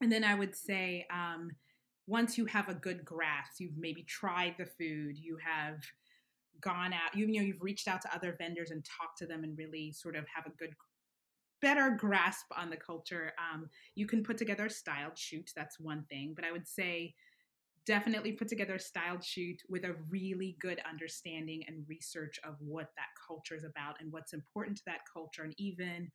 and 0.00 0.10
then 0.10 0.24
I 0.24 0.34
would 0.34 0.54
say, 0.54 1.06
um, 1.12 1.50
once 2.06 2.36
you 2.36 2.44
have 2.46 2.68
a 2.68 2.74
good 2.74 3.04
grasp, 3.04 3.60
you've 3.60 3.78
maybe 3.78 4.02
tried 4.02 4.54
the 4.58 4.66
food, 4.66 5.16
you 5.16 5.38
have 5.42 5.80
gone 6.60 6.92
out, 6.92 7.16
you, 7.16 7.26
you 7.26 7.40
know, 7.40 7.46
you've 7.46 7.62
reached 7.62 7.88
out 7.88 8.02
to 8.02 8.14
other 8.14 8.36
vendors 8.38 8.70
and 8.70 8.84
talked 8.84 9.18
to 9.18 9.26
them 9.26 9.44
and 9.44 9.56
really 9.56 9.92
sort 9.92 10.16
of 10.16 10.24
have 10.34 10.46
a 10.46 10.56
good, 10.56 10.74
better 11.62 11.90
grasp 11.90 12.46
on 12.56 12.68
the 12.68 12.76
culture. 12.76 13.32
Um, 13.38 13.68
you 13.94 14.06
can 14.06 14.22
put 14.22 14.36
together 14.36 14.66
a 14.66 14.70
styled 14.70 15.16
shoot. 15.16 15.50
That's 15.56 15.80
one 15.80 16.04
thing. 16.10 16.34
But 16.36 16.44
I 16.44 16.52
would 16.52 16.68
say 16.68 17.14
definitely 17.86 18.32
put 18.32 18.48
together 18.48 18.74
a 18.74 18.80
styled 18.80 19.24
shoot 19.24 19.62
with 19.68 19.84
a 19.84 19.96
really 20.08 20.56
good 20.60 20.80
understanding 20.88 21.64
and 21.68 21.84
research 21.88 22.38
of 22.44 22.56
what 22.60 22.90
that 22.96 23.08
culture 23.26 23.54
is 23.54 23.64
about 23.64 23.96
and 24.00 24.12
what's 24.12 24.32
important 24.32 24.76
to 24.78 24.82
that 24.86 25.00
culture 25.10 25.42
and 25.42 25.54
even 25.58 26.10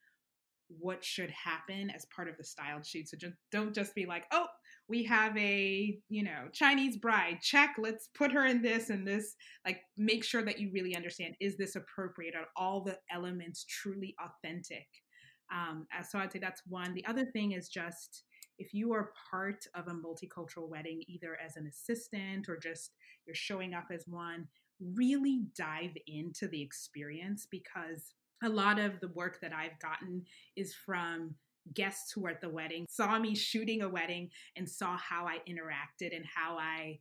what 0.69 1.03
should 1.03 1.31
happen 1.31 1.89
as 1.89 2.05
part 2.15 2.29
of 2.29 2.37
the 2.37 2.43
styled 2.43 2.85
shoot. 2.85 3.09
So 3.09 3.17
just 3.17 3.35
don't 3.51 3.73
just 3.73 3.95
be 3.95 4.05
like, 4.05 4.25
oh, 4.31 4.45
we 4.87 5.03
have 5.03 5.35
a, 5.37 5.99
you 6.09 6.23
know, 6.23 6.47
Chinese 6.51 6.97
bride. 6.97 7.39
Check, 7.41 7.75
let's 7.77 8.09
put 8.15 8.31
her 8.31 8.45
in 8.45 8.61
this 8.61 8.89
and 8.89 9.07
this. 9.07 9.35
Like 9.65 9.81
make 9.97 10.23
sure 10.23 10.43
that 10.43 10.59
you 10.59 10.71
really 10.73 10.95
understand 10.95 11.35
is 11.39 11.57
this 11.57 11.75
appropriate? 11.75 12.35
Are 12.35 12.47
all 12.55 12.83
the 12.83 12.97
elements 13.11 13.65
truly 13.65 14.15
authentic? 14.23 14.87
Um, 15.53 15.87
so 16.07 16.19
I'd 16.19 16.31
say 16.31 16.39
that's 16.39 16.61
one. 16.67 16.93
The 16.93 17.05
other 17.05 17.25
thing 17.25 17.53
is 17.53 17.69
just 17.69 18.23
if 18.59 18.73
you 18.73 18.93
are 18.93 19.11
part 19.31 19.65
of 19.73 19.87
a 19.87 19.91
multicultural 19.91 20.69
wedding, 20.69 21.01
either 21.07 21.37
as 21.43 21.55
an 21.55 21.65
assistant 21.65 22.49
or 22.49 22.57
just 22.57 22.91
you're 23.25 23.35
showing 23.35 23.73
up 23.73 23.85
as 23.91 24.03
one, 24.07 24.47
really 24.95 25.43
dive 25.57 25.95
into 26.07 26.47
the 26.47 26.61
experience 26.61 27.47
because 27.49 28.13
a 28.43 28.49
lot 28.49 28.79
of 28.79 28.99
the 28.99 29.09
work 29.09 29.39
that 29.41 29.53
I've 29.53 29.79
gotten 29.79 30.25
is 30.55 30.73
from 30.73 31.35
guests 31.73 32.11
who 32.11 32.21
were 32.21 32.29
at 32.29 32.41
the 32.41 32.49
wedding, 32.49 32.85
saw 32.89 33.19
me 33.19 33.35
shooting 33.35 33.81
a 33.81 33.89
wedding, 33.89 34.29
and 34.55 34.67
saw 34.67 34.97
how 34.97 35.25
I 35.25 35.39
interacted 35.47 36.15
and 36.15 36.25
how 36.25 36.57
I 36.57 36.99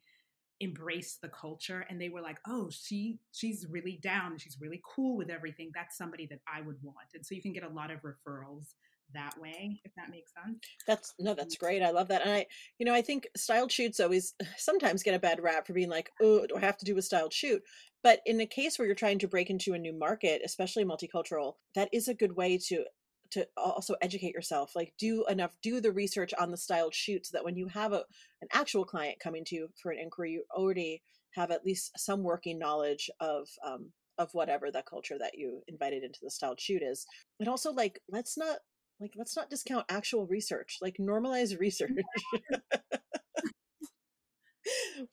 embraced 0.61 1.20
the 1.20 1.29
culture 1.29 1.87
and 1.88 2.01
they 2.01 2.09
were 2.09 2.20
like 2.20 2.40
oh 2.48 2.68
she 2.68 3.16
she's 3.31 3.64
really 3.70 4.01
down 4.03 4.37
she's 4.37 4.59
really 4.61 4.83
cool 4.85 5.16
with 5.16 5.31
everything. 5.31 5.70
That's 5.72 5.96
somebody 5.96 6.27
that 6.27 6.40
i 6.53 6.61
would 6.61 6.83
want. 6.83 7.09
And 7.14 7.24
so 7.24 7.35
you 7.35 7.42
can 7.42 7.53
get 7.53 7.62
a 7.62 7.68
lot 7.68 7.90
of 7.90 8.01
referrals 8.03 8.74
that 9.14 9.34
way 9.40 9.80
if 9.84 9.94
that 9.96 10.10
makes 10.10 10.32
sense. 10.32 10.58
That's 10.86 11.14
no 11.18 11.34
that's 11.34 11.56
great 11.56 11.82
i 11.82 11.90
love 11.90 12.08
that 12.08 12.22
and 12.22 12.30
i 12.30 12.46
you 12.78 12.86
know 12.86 12.94
i 12.94 13.02
think 13.02 13.26
styled 13.36 13.72
shoots 13.72 14.00
always 14.00 14.34
sometimes 14.56 15.02
get 15.02 15.14
a 15.14 15.18
bad 15.18 15.42
rap 15.42 15.66
for 15.66 15.72
being 15.72 15.88
like 15.88 16.10
oh 16.20 16.46
do 16.46 16.56
i 16.56 16.60
have 16.60 16.78
to 16.78 16.84
do 16.84 16.96
a 16.98 17.02
styled 17.02 17.32
shoot? 17.32 17.62
But 18.00 18.20
in 18.26 18.40
a 18.40 18.46
case 18.46 18.78
where 18.78 18.86
you're 18.86 18.94
trying 18.94 19.18
to 19.18 19.28
break 19.28 19.50
into 19.50 19.72
a 19.72 19.78
new 19.78 19.92
market 19.92 20.42
especially 20.44 20.84
multicultural 20.84 21.54
that 21.74 21.88
is 21.92 22.08
a 22.08 22.14
good 22.14 22.36
way 22.36 22.58
to 22.68 22.84
to 23.30 23.46
also 23.56 23.94
educate 24.00 24.32
yourself 24.32 24.72
like 24.74 24.94
do 24.98 25.24
enough 25.28 25.56
do 25.62 25.80
the 25.80 25.92
research 25.92 26.32
on 26.38 26.50
the 26.50 26.56
styled 26.56 26.94
shoot 26.94 27.26
so 27.26 27.36
that 27.36 27.44
when 27.44 27.56
you 27.56 27.66
have 27.68 27.92
a 27.92 28.04
an 28.40 28.48
actual 28.52 28.84
client 28.84 29.18
coming 29.20 29.44
to 29.44 29.54
you 29.54 29.68
for 29.82 29.90
an 29.90 29.98
inquiry 29.98 30.32
you 30.32 30.44
already 30.56 31.02
have 31.32 31.50
at 31.50 31.64
least 31.64 31.92
some 31.96 32.22
working 32.22 32.58
knowledge 32.58 33.10
of 33.20 33.48
um, 33.64 33.92
of 34.18 34.30
whatever 34.32 34.70
the 34.70 34.82
culture 34.82 35.16
that 35.18 35.32
you 35.38 35.62
invited 35.68 36.02
into 36.02 36.18
the 36.22 36.30
styled 36.30 36.60
shoot 36.60 36.82
is. 36.82 37.06
And 37.38 37.48
also 37.48 37.72
like 37.72 38.00
let's 38.10 38.36
not 38.36 38.58
like 39.00 39.12
let's 39.16 39.37
not 39.37 39.50
discount 39.50 39.87
actual 39.88 40.26
research 40.26 40.78
like 40.80 40.96
normalize 41.00 41.58
research. 41.58 41.90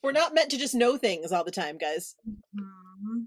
We're 0.02 0.12
not 0.12 0.34
meant 0.34 0.50
to 0.50 0.58
just 0.58 0.74
know 0.74 0.98
things 0.98 1.32
all 1.32 1.44
the 1.44 1.50
time 1.50 1.78
guys. 1.78 2.14
Mm-hmm. 2.28 3.22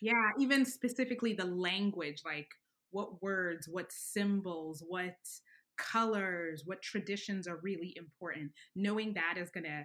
yeah 0.00 0.30
even 0.38 0.64
specifically 0.64 1.32
the 1.32 1.46
language 1.46 2.22
like 2.24 2.48
what 2.90 3.20
words 3.22 3.68
what 3.68 3.90
symbols 3.90 4.84
what 4.86 5.16
colors 5.76 6.62
what 6.64 6.82
traditions 6.82 7.48
are 7.48 7.58
really 7.62 7.94
important. 7.96 8.52
Knowing 8.76 9.14
that 9.14 9.34
is 9.36 9.50
going 9.50 9.64
to 9.64 9.84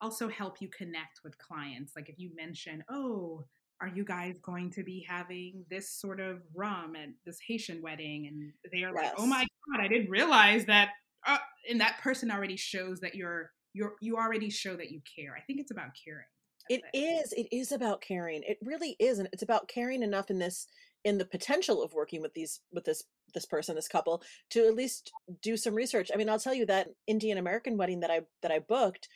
also 0.00 0.28
help 0.28 0.60
you 0.60 0.68
connect 0.76 1.20
with 1.24 1.38
clients. 1.38 1.92
Like 1.96 2.08
if 2.08 2.18
you 2.18 2.30
mention 2.36 2.84
oh 2.90 3.44
are 3.80 3.88
you 3.88 4.04
guys 4.04 4.38
going 4.42 4.70
to 4.72 4.82
be 4.82 5.04
having 5.08 5.64
this 5.70 5.90
sort 5.90 6.20
of 6.20 6.40
rum 6.54 6.96
at 6.96 7.08
this 7.24 7.38
Haitian 7.46 7.82
wedding? 7.82 8.26
And 8.26 8.52
they 8.72 8.84
are 8.84 8.94
yes. 8.94 9.04
like, 9.04 9.12
oh 9.18 9.26
my 9.26 9.46
God, 9.70 9.84
I 9.84 9.88
didn't 9.88 10.10
realize 10.10 10.64
that. 10.66 10.90
Uh, 11.26 11.38
and 11.68 11.80
that 11.80 11.98
person 12.02 12.30
already 12.30 12.56
shows 12.56 13.00
that 13.00 13.14
you're, 13.14 13.50
you're, 13.72 13.94
you 14.00 14.16
already 14.16 14.48
show 14.48 14.76
that 14.76 14.90
you 14.90 15.00
care. 15.14 15.34
I 15.36 15.42
think 15.42 15.60
it's 15.60 15.70
about 15.70 15.90
caring. 16.04 16.24
It, 16.68 16.82
it 16.92 16.98
is. 16.98 17.32
It 17.32 17.48
is 17.52 17.70
about 17.70 18.00
caring. 18.00 18.42
It 18.44 18.58
really 18.62 18.96
is. 18.98 19.18
And 19.18 19.28
it's 19.32 19.42
about 19.42 19.68
caring 19.68 20.02
enough 20.02 20.30
in 20.30 20.38
this, 20.38 20.66
in 21.04 21.18
the 21.18 21.24
potential 21.24 21.82
of 21.82 21.94
working 21.94 22.20
with 22.20 22.34
these 22.34 22.60
with 22.72 22.84
this 22.84 23.04
this 23.32 23.46
person 23.46 23.76
this 23.76 23.86
couple 23.86 24.22
to 24.50 24.66
at 24.66 24.74
least 24.74 25.12
do 25.40 25.56
some 25.56 25.74
research 25.74 26.10
i 26.12 26.16
mean 26.16 26.28
i'll 26.28 26.38
tell 26.38 26.54
you 26.54 26.66
that 26.66 26.88
indian 27.06 27.38
american 27.38 27.76
wedding 27.76 28.00
that 28.00 28.10
i 28.10 28.20
that 28.42 28.50
i 28.50 28.58
booked 28.58 29.08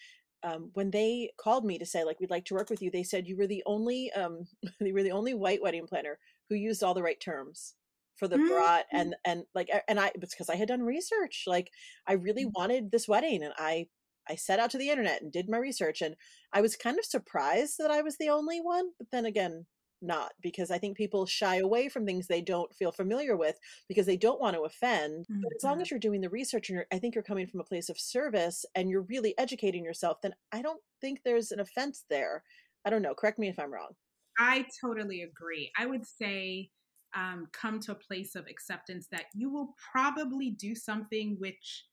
um, 0.43 0.71
when 0.75 0.91
they 0.91 1.31
called 1.37 1.65
me 1.65 1.79
to 1.79 1.87
say 1.87 2.05
like 2.05 2.21
we'd 2.21 2.31
like 2.31 2.45
to 2.47 2.55
work 2.55 2.71
with 2.71 2.83
you 2.83 2.91
they 2.91 3.03
said 3.03 3.27
you 3.27 3.37
were 3.37 3.47
the 3.47 3.63
only 3.67 4.11
um 4.13 4.47
you 4.81 4.95
were 4.95 5.03
the 5.03 5.13
only 5.13 5.35
white 5.35 5.63
wedding 5.63 5.87
planner 5.87 6.19
who 6.49 6.55
used 6.55 6.83
all 6.83 6.95
the 6.95 7.03
right 7.03 7.21
terms 7.21 7.75
for 8.17 8.29
the 8.29 8.39
baraat 8.39 8.85
Mm-hmm. 8.93 8.99
and 8.99 9.17
and 9.25 9.45
like 9.55 9.71
and 9.89 9.99
i 10.01 10.11
it's 10.15 10.35
because 10.35 10.51
i 10.51 10.57
had 10.57 10.69
done 10.69 10.83
research 10.83 11.45
like 11.47 11.71
i 12.07 12.13
really 12.15 12.45
Mm. 12.45 12.53
wanted 12.55 12.91
this 12.91 13.09
wedding 13.09 13.43
and 13.43 13.55
i 13.59 13.87
i 14.29 14.35
set 14.35 14.59
out 14.61 14.71
to 14.71 14.79
the 14.79 14.91
internet 14.91 15.23
and 15.23 15.33
did 15.33 15.49
my 15.49 15.59
research 15.59 16.03
and 16.03 16.17
i 16.53 16.61
was 16.61 16.77
kind 16.77 16.99
of 16.99 17.05
surprised 17.05 17.77
that 17.79 17.91
i 17.91 18.03
was 18.03 18.17
the 18.19 18.29
only 18.29 18.61
one 18.61 18.91
but 18.99 19.09
then 19.11 19.25
again 19.27 19.67
not 20.03 20.33
because 20.41 20.71
i 20.71 20.79
think 20.79 20.97
people 20.97 21.27
shy 21.27 21.57
away 21.57 21.89
from 21.89 22.07
things 22.07 22.27
they 22.27 22.41
don't 22.41 22.75
feel 22.75 22.93
familiar 22.93 23.37
with 23.37 23.59
because 23.89 24.07
they 24.07 24.17
don't 24.17 24.41
want 24.41 24.55
to 24.57 24.63
offend 24.63 25.27
but 25.29 25.53
as 25.57 25.63
long 25.65 25.79
Mhm. 25.79 25.83
as 25.83 25.91
you're 25.91 26.01
doing 26.01 26.21
the 26.21 26.29
research 26.31 26.69
and 26.69 26.77
you're, 26.77 26.87
i 26.93 26.99
think 26.99 27.15
you're 27.15 27.25
coming 27.25 27.47
from 27.47 27.61
a 27.61 27.65
place 27.65 27.89
of 27.89 27.99
service 27.99 28.65
and 28.75 28.89
you're 28.91 29.03
really 29.03 29.37
educating 29.39 29.85
yourself 29.85 30.21
then 30.23 30.35
i 30.53 30.63
don't 30.63 30.81
think 31.01 31.21
there's 31.25 31.53
an 31.53 31.61
offense 31.61 32.05
there 32.09 32.43
i 32.85 32.91
don't 32.91 33.03
know 33.03 33.15
correct 33.15 33.39
me 33.39 33.49
if 33.49 33.59
i'm 33.59 33.73
wrong 33.73 33.95
I 34.39 34.65
totally 34.81 35.21
agree. 35.23 35.71
I 35.77 35.85
would 35.85 36.07
say 36.07 36.71
um, 37.15 37.49
come 37.53 37.79
to 37.81 37.93
a 37.93 37.95
place 37.95 38.35
of 38.37 38.47
acceptance 38.47 39.07
that 39.11 39.25
you 39.35 39.51
will 39.53 39.75
probably 39.93 40.51
do 40.53 40.75
something 40.75 41.37
which 41.39 41.85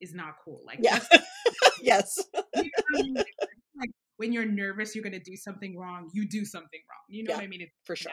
is 0.00 0.12
not 0.12 0.34
cool. 0.44 0.62
Like, 0.66 0.78
yeah 0.82 0.98
yes 1.80 2.10
you 2.34 2.62
know 2.64 2.68
what 2.90 2.98
I 2.98 3.02
mean? 3.02 3.14
like 3.78 3.90
when 4.22 4.32
you're 4.32 4.46
nervous, 4.46 4.94
you're 4.94 5.02
going 5.02 5.12
to 5.12 5.18
do 5.18 5.36
something 5.36 5.76
wrong. 5.76 6.08
You 6.12 6.28
do 6.28 6.44
something 6.44 6.80
wrong. 6.88 7.02
You 7.08 7.24
know 7.24 7.30
Yeah, 7.30 7.38
what 7.38 7.44
I 7.44 7.48
mean? 7.48 7.62
It's 7.62 7.72
for 7.84 7.96
sure. 7.96 8.12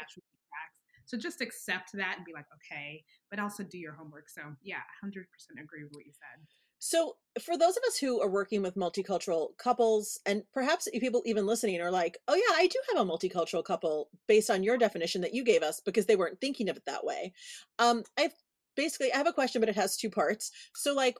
So 1.05 1.17
just 1.17 1.41
accept 1.41 1.89
that 1.93 2.15
and 2.17 2.25
be 2.25 2.33
like, 2.33 2.45
okay, 2.57 3.03
but 3.29 3.39
also 3.39 3.63
do 3.63 3.77
your 3.77 3.93
homework. 3.93 4.27
So 4.29 4.41
yeah, 4.63 4.81
100% 5.03 5.11
agree 5.59 5.83
with 5.83 5.91
what 5.93 6.05
you 6.05 6.11
said. 6.11 6.45
So, 6.81 7.17
for 7.43 7.57
those 7.57 7.75
of 7.75 7.83
us 7.87 7.97
who 7.97 8.21
are 8.21 8.29
working 8.29 8.61
with 8.61 8.75
multicultural 8.75 9.49
couples, 9.57 10.17
and 10.25 10.43
perhaps 10.53 10.87
people 10.93 11.21
even 11.25 11.45
listening 11.45 11.81
are 11.81 11.91
like, 11.91 12.17
oh, 12.29 12.35
yeah, 12.35 12.55
I 12.55 12.67
do 12.67 12.79
have 12.93 13.05
a 13.05 13.09
multicultural 13.09 13.65
couple 13.65 14.09
based 14.27 14.49
on 14.49 14.63
your 14.63 14.77
definition 14.77 15.19
that 15.21 15.33
you 15.33 15.43
gave 15.43 15.61
us 15.61 15.81
because 15.81 16.05
they 16.05 16.15
weren't 16.15 16.39
thinking 16.39 16.69
of 16.69 16.77
it 16.77 16.83
that 16.85 17.03
way. 17.03 17.33
Um, 17.79 18.03
I've 18.17 18.33
basically, 18.77 19.11
I 19.11 19.17
have 19.17 19.27
a 19.27 19.33
question, 19.33 19.59
but 19.59 19.67
it 19.67 19.75
has 19.75 19.97
two 19.97 20.09
parts. 20.09 20.51
So, 20.73 20.93
like, 20.93 21.17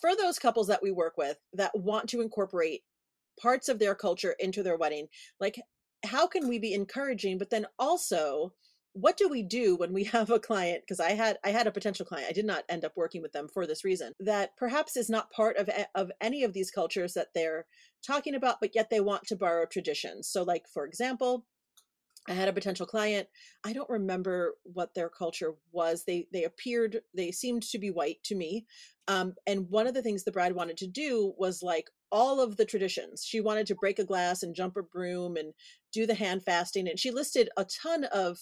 for 0.00 0.16
those 0.16 0.38
couples 0.40 0.66
that 0.66 0.82
we 0.82 0.90
work 0.90 1.16
with 1.16 1.36
that 1.52 1.78
want 1.78 2.08
to 2.08 2.20
incorporate 2.20 2.82
parts 3.40 3.68
of 3.68 3.78
their 3.78 3.94
culture 3.94 4.34
into 4.38 4.62
their 4.62 4.76
wedding, 4.76 5.08
like, 5.40 5.60
how 6.04 6.26
can 6.26 6.48
we 6.48 6.58
be 6.58 6.74
encouraging, 6.74 7.38
but 7.38 7.50
then 7.50 7.66
also, 7.78 8.52
what 8.96 9.18
do 9.18 9.28
we 9.28 9.42
do 9.42 9.76
when 9.76 9.92
we 9.92 10.04
have 10.16 10.30
a 10.30 10.40
client 10.40 10.82
because 10.82 11.00
i 11.00 11.10
had 11.10 11.38
i 11.44 11.50
had 11.50 11.66
a 11.66 11.70
potential 11.72 12.06
client 12.06 12.28
i 12.28 12.32
did 12.32 12.46
not 12.46 12.64
end 12.68 12.84
up 12.84 12.92
working 12.96 13.20
with 13.20 13.32
them 13.32 13.46
for 13.52 13.66
this 13.66 13.84
reason 13.84 14.12
that 14.18 14.56
perhaps 14.56 14.96
is 14.96 15.10
not 15.10 15.30
part 15.30 15.56
of 15.58 15.68
of 15.94 16.10
any 16.20 16.42
of 16.42 16.54
these 16.54 16.70
cultures 16.70 17.12
that 17.12 17.28
they're 17.34 17.66
talking 18.04 18.34
about 18.34 18.56
but 18.60 18.74
yet 18.74 18.88
they 18.90 19.00
want 19.00 19.24
to 19.24 19.36
borrow 19.36 19.66
traditions. 19.66 20.28
So 20.28 20.42
like 20.42 20.64
for 20.72 20.86
example 20.86 21.44
i 22.28 22.32
had 22.32 22.48
a 22.48 22.52
potential 22.52 22.86
client 22.86 23.28
i 23.64 23.72
don't 23.72 23.90
remember 23.90 24.54
what 24.62 24.94
their 24.94 25.10
culture 25.10 25.54
was 25.72 26.04
they 26.04 26.26
they 26.32 26.44
appeared 26.44 27.00
they 27.14 27.30
seemed 27.30 27.62
to 27.62 27.78
be 27.78 27.90
white 27.90 28.18
to 28.24 28.34
me 28.34 28.66
um, 29.08 29.34
and 29.46 29.70
one 29.70 29.86
of 29.86 29.94
the 29.94 30.02
things 30.02 30.24
the 30.24 30.32
bride 30.32 30.54
wanted 30.54 30.76
to 30.78 30.88
do 30.88 31.32
was 31.38 31.62
like 31.62 31.88
all 32.12 32.40
of 32.40 32.56
the 32.56 32.64
traditions. 32.64 33.24
She 33.24 33.40
wanted 33.40 33.66
to 33.68 33.74
break 33.74 33.98
a 33.98 34.04
glass 34.04 34.42
and 34.42 34.54
jump 34.54 34.76
a 34.76 34.82
broom 34.82 35.36
and 35.36 35.52
do 35.92 36.06
the 36.06 36.14
hand 36.14 36.42
fasting 36.44 36.88
and 36.88 36.98
she 36.98 37.10
listed 37.10 37.48
a 37.56 37.64
ton 37.64 38.04
of 38.04 38.38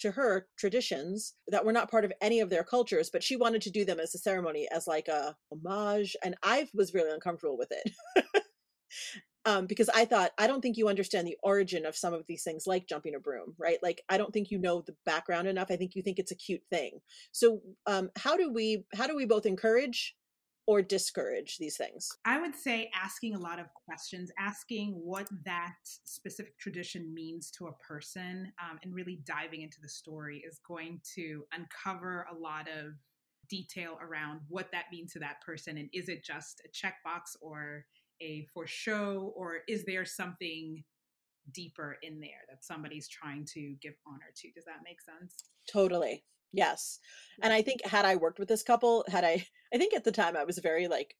to 0.00 0.10
her 0.12 0.46
traditions 0.56 1.34
that 1.48 1.64
were 1.64 1.72
not 1.72 1.90
part 1.90 2.04
of 2.04 2.12
any 2.20 2.40
of 2.40 2.50
their 2.50 2.64
cultures 2.64 3.10
but 3.12 3.22
she 3.22 3.36
wanted 3.36 3.62
to 3.62 3.70
do 3.70 3.84
them 3.84 4.00
as 4.00 4.14
a 4.14 4.18
ceremony 4.18 4.68
as 4.74 4.86
like 4.86 5.08
a 5.08 5.36
homage 5.52 6.16
and 6.24 6.36
i 6.42 6.68
was 6.74 6.94
really 6.94 7.12
uncomfortable 7.12 7.58
with 7.58 7.72
it. 7.72 7.92
Um, 9.46 9.66
because 9.66 9.90
i 9.90 10.06
thought 10.06 10.30
i 10.38 10.46
don't 10.46 10.62
think 10.62 10.78
you 10.78 10.88
understand 10.88 11.26
the 11.26 11.36
origin 11.42 11.84
of 11.84 11.96
some 11.96 12.14
of 12.14 12.24
these 12.26 12.44
things 12.44 12.66
like 12.66 12.88
jumping 12.88 13.14
a 13.14 13.18
broom 13.18 13.54
right? 13.58 13.76
Like 13.82 14.02
i 14.08 14.16
don't 14.16 14.32
think 14.32 14.50
you 14.50 14.58
know 14.58 14.80
the 14.80 14.96
background 15.04 15.48
enough. 15.48 15.70
I 15.70 15.76
think 15.76 15.94
you 15.94 16.02
think 16.02 16.18
it's 16.18 16.30
a 16.30 16.36
cute 16.36 16.62
thing. 16.70 17.00
So 17.32 17.60
um, 17.86 18.10
how 18.16 18.38
do 18.38 18.50
we 18.50 18.86
how 18.94 19.06
do 19.06 19.14
we 19.14 19.26
both 19.26 19.44
encourage 19.44 20.14
or 20.66 20.82
discourage 20.82 21.58
these 21.58 21.76
things 21.76 22.08
I 22.24 22.40
would 22.40 22.54
say 22.54 22.90
asking 22.94 23.34
a 23.34 23.38
lot 23.38 23.58
of 23.58 23.66
questions, 23.74 24.30
asking 24.38 24.92
what 24.92 25.28
that 25.44 25.74
specific 26.04 26.58
tradition 26.58 27.12
means 27.12 27.50
to 27.52 27.66
a 27.66 27.72
person, 27.72 28.52
um, 28.62 28.78
and 28.82 28.94
really 28.94 29.20
diving 29.26 29.62
into 29.62 29.80
the 29.82 29.88
story 29.88 30.42
is 30.46 30.60
going 30.66 31.00
to 31.16 31.44
uncover 31.52 32.26
a 32.30 32.34
lot 32.34 32.68
of 32.68 32.94
detail 33.48 33.98
around 34.00 34.40
what 34.48 34.70
that 34.72 34.84
means 34.90 35.12
to 35.12 35.18
that 35.18 35.40
person. 35.44 35.76
And 35.76 35.88
is 35.92 36.08
it 36.08 36.24
just 36.24 36.62
a 36.64 36.68
checkbox 36.68 37.36
or 37.40 37.84
a 38.20 38.46
for 38.52 38.66
show, 38.66 39.32
or 39.36 39.58
is 39.68 39.84
there 39.84 40.04
something 40.04 40.82
deeper 41.52 41.98
in 42.02 42.20
there 42.20 42.44
that 42.48 42.64
somebody's 42.64 43.08
trying 43.08 43.44
to 43.52 43.74
give 43.82 43.94
honor 44.06 44.32
to? 44.36 44.50
Does 44.52 44.64
that 44.64 44.80
make 44.84 45.00
sense? 45.00 45.44
Totally. 45.70 46.24
Yes. 46.54 47.00
And 47.42 47.52
I 47.52 47.62
think 47.62 47.84
had 47.84 48.04
I 48.04 48.16
worked 48.16 48.38
with 48.38 48.48
this 48.48 48.62
couple, 48.62 49.04
had 49.08 49.24
I 49.24 49.46
I 49.74 49.78
think 49.78 49.94
at 49.94 50.04
the 50.04 50.12
time 50.12 50.36
I 50.36 50.44
was 50.44 50.58
very 50.58 50.88
like 50.88 51.16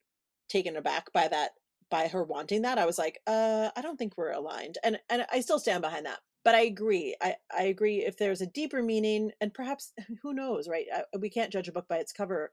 taken 0.49 0.77
aback 0.77 1.13
by 1.13 1.29
that 1.29 1.53
by 1.91 2.09
her 2.09 2.25
wanting 2.25 2.63
that. 2.63 2.79
I 2.79 2.87
was 2.87 2.99
like, 2.99 3.21
uh, 3.27 3.71
I 3.77 3.83
don't 3.83 3.99
think 3.99 4.15
we're 4.17 4.33
aligned. 4.33 4.79
And 4.85 4.99
and 5.11 5.27
I 5.31 5.41
still 5.41 5.59
stand 5.59 5.83
behind 5.83 6.07
that. 6.07 6.21
But 6.45 6.55
I 6.55 6.63
agree. 6.63 7.17
I 7.21 7.37
I 7.57 7.65
agree 7.65 8.05
if 8.05 8.17
there's 8.17 8.41
a 8.41 8.47
deeper 8.47 8.83
meaning 8.83 9.33
and 9.41 9.53
perhaps 9.53 9.93
who 10.23 10.33
knows, 10.33 10.69
right? 10.69 10.87
I, 10.95 11.03
we 11.19 11.31
can't 11.31 11.53
judge 11.53 11.69
a 11.69 11.73
book 11.73 11.89
by 11.89 11.97
its 11.97 12.13
cover 12.13 12.53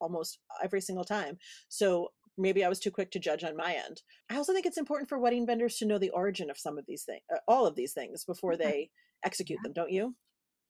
almost 0.00 0.38
every 0.62 0.80
single 0.80 1.04
time. 1.04 1.38
So 1.68 2.12
maybe 2.36 2.64
I 2.64 2.68
was 2.68 2.80
too 2.80 2.90
quick 2.90 3.10
to 3.12 3.18
judge 3.18 3.44
on 3.44 3.56
my 3.56 3.74
end. 3.74 4.02
I 4.30 4.36
also 4.36 4.52
think 4.52 4.66
it's 4.66 4.76
important 4.76 5.08
for 5.08 5.18
wedding 5.18 5.46
vendors 5.46 5.76
to 5.76 5.86
know 5.86 5.98
the 5.98 6.10
origin 6.10 6.50
of 6.50 6.58
some 6.58 6.76
of 6.76 6.84
these 6.86 7.04
things, 7.04 7.22
uh, 7.34 7.38
all 7.48 7.66
of 7.66 7.76
these 7.76 7.92
things 7.92 8.24
before 8.24 8.56
they 8.56 8.90
execute 9.24 9.58
them, 9.62 9.72
don't 9.72 9.90
you? 9.90 10.14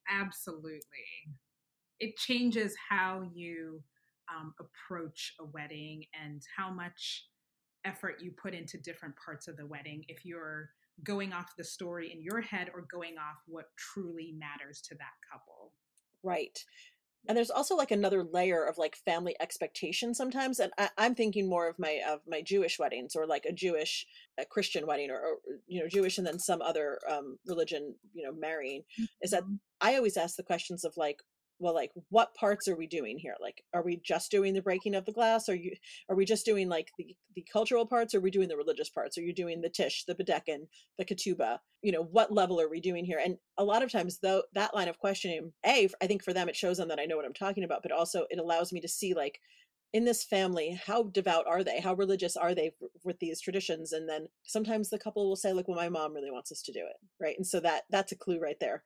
Absolutely. 0.09 0.81
It 2.01 2.17
changes 2.17 2.75
how 2.89 3.29
you 3.35 3.83
um, 4.35 4.55
approach 4.61 5.35
a 5.41 5.45
wedding 5.45 6.05
and 6.21 6.43
how 6.57 6.71
much 6.71 7.29
effort 7.85 8.17
you 8.21 8.33
put 8.33 8.55
into 8.55 8.79
different 8.79 9.15
parts 9.17 9.49
of 9.49 9.57
the 9.57 9.67
wedding 9.67 10.05
if 10.09 10.25
you're 10.25 10.71
going 11.05 11.33
off 11.33 11.57
the 11.57 11.65
story 11.65 12.13
in 12.13 12.21
your 12.23 12.41
head 12.41 12.71
or 12.75 12.87
going 12.91 13.17
off 13.19 13.37
what 13.47 13.67
truly 13.77 14.35
matters 14.37 14.81
to 14.81 14.95
that 14.95 15.13
couple. 15.31 15.73
Right. 16.23 16.59
And 17.29 17.37
there's 17.37 17.51
also 17.51 17.77
like 17.77 17.91
another 17.91 18.23
layer 18.23 18.65
of 18.65 18.79
like 18.79 18.97
family 18.97 19.35
expectation 19.41 20.15
sometimes. 20.15 20.61
And 20.61 20.73
I, 20.79 20.91
I'm 20.97 21.15
thinking 21.15 21.49
more 21.49 21.69
of 21.69 21.79
my 21.79 22.01
of 22.09 22.21
my 22.27 22.41
Jewish 22.41 22.79
weddings 22.79 23.17
or 23.17 23.27
like 23.27 23.45
a 23.45 23.53
Jewish 23.53 24.07
a 24.39 24.45
Christian 24.45 24.87
wedding 24.87 25.11
or, 25.11 25.19
or 25.19 25.37
you 25.67 25.81
know 25.81 25.89
Jewish 25.89 26.19
and 26.19 26.27
then 26.27 26.39
some 26.39 26.63
other 26.63 27.01
um, 27.11 27.39
religion 27.47 27.97
you 28.15 28.25
know 28.25 28.33
marrying. 28.33 28.85
Is 29.23 29.33
that 29.33 29.43
Mhm. 29.43 29.59
I 29.81 29.97
always 29.97 30.17
ask 30.17 30.37
the 30.37 30.43
questions 30.43 30.85
of 30.85 30.97
like, 30.97 31.23
well, 31.59 31.75
like 31.75 31.92
what 32.11 32.35
parts 32.35 32.69
are 32.69 32.77
we 32.77 32.87
doing 32.87 33.19
here? 33.19 33.35
Like, 33.40 33.62
are 33.73 33.83
we 33.83 33.97
just 33.97 34.31
doing 34.31 34.55
the 34.55 34.62
breaking 34.62 34.95
of 34.95 35.05
the 35.05 35.12
glass? 35.12 35.49
Are 35.49 35.55
you 35.55 35.73
are 36.09 36.16
we 36.16 36.25
just 36.25 36.45
doing 36.45 36.69
like 36.69 36.90
the 36.99 37.16
the 37.35 37.47
cultural 37.53 37.87
parts? 37.87 38.14
Or 38.14 38.19
are 38.19 38.21
we 38.21 38.31
doing 38.31 38.49
the 38.49 38.57
religious 38.57 38.88
parts? 38.88 39.16
Are 39.16 39.23
you 39.23 39.35
doing 39.35 39.61
the 39.61 39.69
tish, 39.69 40.05
the 40.05 40.14
bedeken, 40.14 40.66
the 40.99 41.05
ketubah? 41.05 41.59
You 41.83 41.92
know, 41.92 42.03
what 42.03 42.33
level 42.33 42.61
are 42.61 42.69
we 42.69 42.81
doing 42.81 43.05
here? 43.05 43.21
And 43.23 43.38
a 43.57 43.64
lot 43.64 43.83
of 43.83 43.92
times, 43.92 44.19
though, 44.21 44.42
that 44.55 44.75
line 44.75 44.88
of 44.88 44.99
questioning, 44.99 45.53
a, 45.64 45.88
I 46.03 46.07
think 46.07 46.23
for 46.23 46.33
them 46.33 46.49
it 46.49 46.57
shows 46.57 46.79
them 46.79 46.88
that 46.88 46.99
I 46.99 47.05
know 47.05 47.16
what 47.16 47.27
I'm 47.27 47.33
talking 47.33 47.64
about, 47.64 47.83
but 47.83 47.92
also 47.92 48.27
it 48.31 48.38
allows 48.38 48.73
me 48.73 48.81
to 48.81 48.88
see 48.88 49.14
like 49.14 49.40
in 49.92 50.05
this 50.05 50.25
family 50.25 50.79
how 50.87 51.05
devout 51.05 51.47
are 51.47 51.62
they 51.62 51.81
how 51.81 51.95
religious 51.95 52.37
are 52.37 52.55
they 52.55 52.73
with 53.05 53.19
these 53.19 53.40
traditions 53.40 53.92
and 53.92 54.09
then 54.09 54.27
sometimes 54.45 54.90
the 54.90 54.99
couple 54.99 55.27
will 55.27 55.37
say 55.37 55.53
like 55.53 55.69
well 55.69 55.77
my 55.77 55.88
mom 55.88 56.12
really 56.12 56.31
wants 56.31 56.51
us 56.51 56.61
to 56.61 56.73
do 56.73 56.81
it 56.81 56.97
right 57.21 57.37
and 57.37 57.47
so 57.47 57.61
that 57.61 57.85
that's 57.88 58.12
a 58.12 58.16
clue 58.16 58.38
right 58.38 58.59
there 58.61 58.83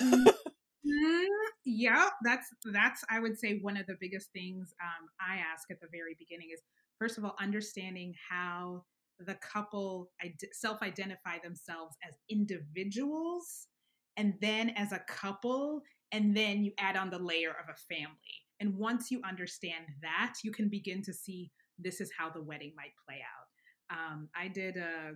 mm. 0.00 0.24
Mm, 0.86 1.26
yeah, 1.64 2.08
that's 2.24 2.48
that's 2.72 3.04
I 3.10 3.18
would 3.20 3.38
say 3.38 3.58
one 3.60 3.76
of 3.76 3.86
the 3.86 3.96
biggest 4.00 4.30
things 4.32 4.74
um, 4.82 5.08
I 5.20 5.36
ask 5.38 5.70
at 5.70 5.80
the 5.80 5.88
very 5.90 6.14
beginning 6.18 6.48
is 6.52 6.60
first 6.98 7.16
of 7.16 7.24
all 7.24 7.34
understanding 7.40 8.14
how 8.30 8.84
the 9.18 9.34
couple 9.36 10.10
ide- 10.22 10.34
self-identify 10.52 11.38
themselves 11.42 11.96
as 12.06 12.16
individuals 12.28 13.68
and 14.16 14.34
then 14.40 14.70
as 14.70 14.92
a 14.92 15.00
couple 15.08 15.82
and 16.12 16.36
then 16.36 16.62
you 16.64 16.72
add 16.78 16.96
on 16.96 17.10
the 17.10 17.18
layer 17.18 17.50
of 17.50 17.68
a 17.70 17.94
family. 17.94 18.16
And 18.60 18.76
once 18.76 19.10
you 19.10 19.20
understand 19.26 19.84
that 20.02 20.34
you 20.44 20.52
can 20.52 20.68
begin 20.68 21.02
to 21.02 21.12
see 21.12 21.50
this 21.78 22.00
is 22.00 22.10
how 22.16 22.30
the 22.30 22.42
wedding 22.42 22.72
might 22.76 22.92
play 23.06 23.20
out. 23.20 23.48
Um, 23.96 24.28
i 24.34 24.48
did 24.48 24.76
a 24.76 25.12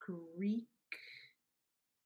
greek 0.00 0.64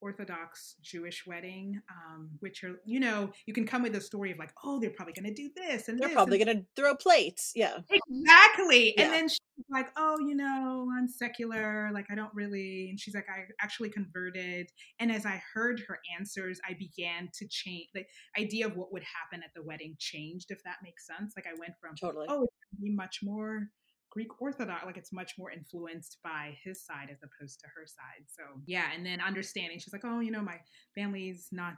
Orthodox 0.03 0.75
Jewish 0.83 1.25
wedding, 1.27 1.81
um, 1.91 2.31
which 2.41 2.65
are, 2.65 2.75
you 2.85 3.01
know, 3.01 3.31
you 3.47 3.55
can 3.55 3.67
come 3.67 3.83
with 3.83 3.95
a 3.95 4.01
story 4.01 4.33
of 4.33 4.39
like, 4.39 4.53
oh, 4.65 4.81
they're 4.81 4.91
probably 4.91 5.15
going 5.15 5.33
to 5.33 5.35
do 5.35 5.49
this 5.57 5.89
and 5.89 5.99
they're 5.99 6.09
this 6.09 6.15
probably 6.15 6.43
going 6.43 6.59
to 6.59 6.65
throw 6.75 6.97
plates. 6.97 7.53
Yeah. 7.55 7.79
Exactly. 7.89 8.95
Yeah. 8.97 9.05
And 9.05 9.13
then 9.13 9.29
she's 9.29 9.41
like, 9.71 9.91
oh, 9.97 10.17
you 10.19 10.35
know, 10.35 10.89
I'm 10.97 11.09
secular. 11.09 11.91
Like, 11.95 12.07
I 12.11 12.15
don't 12.15 12.35
really. 12.35 12.89
And 12.91 12.99
she's 12.99 13.15
like, 13.15 13.27
I 13.29 13.45
actually 13.63 13.91
converted. 13.91 14.69
And 14.99 15.13
as 15.13 15.25
I 15.25 15.41
heard 15.55 15.81
her 15.87 15.99
answers, 16.19 16.61
I 16.69 16.75
began 16.75 17.31
to 17.35 17.47
change. 17.49 17.89
The 17.95 18.05
idea 18.39 18.67
of 18.67 18.77
what 18.77 18.93
would 18.93 19.05
happen 19.05 19.45
at 19.45 19.55
the 19.55 19.63
wedding 19.63 19.97
changed, 19.99 20.51
if 20.51 20.63
that 20.65 20.77
makes 20.83 21.07
sense. 21.07 21.35
Like, 21.37 21.47
I 21.47 21.55
went 21.59 21.75
from, 21.81 21.95
Totally. 21.95 22.27
oh, 22.29 22.43
it's 22.43 22.53
to 22.77 22.83
be 22.83 22.91
much 22.91 23.21
more 23.23 23.69
Greek 24.13 24.43
Orthodox, 24.43 24.85
like 24.85 24.99
it's 24.99 25.13
much 25.13 25.33
more 25.39 25.51
influenced 25.51 26.19
by 26.23 26.55
his 26.63 26.85
side 26.85 27.09
as 27.11 27.23
opposed 27.23 27.59
to 27.61 27.67
her 27.75 27.87
side. 27.87 28.27
So, 28.29 28.43
yeah. 28.67 28.91
And 28.95 29.07
then 29.07 29.23
understanding, 29.23 29.79
she's 29.79 29.93
like, 29.93 30.05
oh, 30.05 30.21
you 30.21 30.31
know, 30.31 30.43
my 30.43 30.59
family's 30.95 31.49
not 31.51 31.75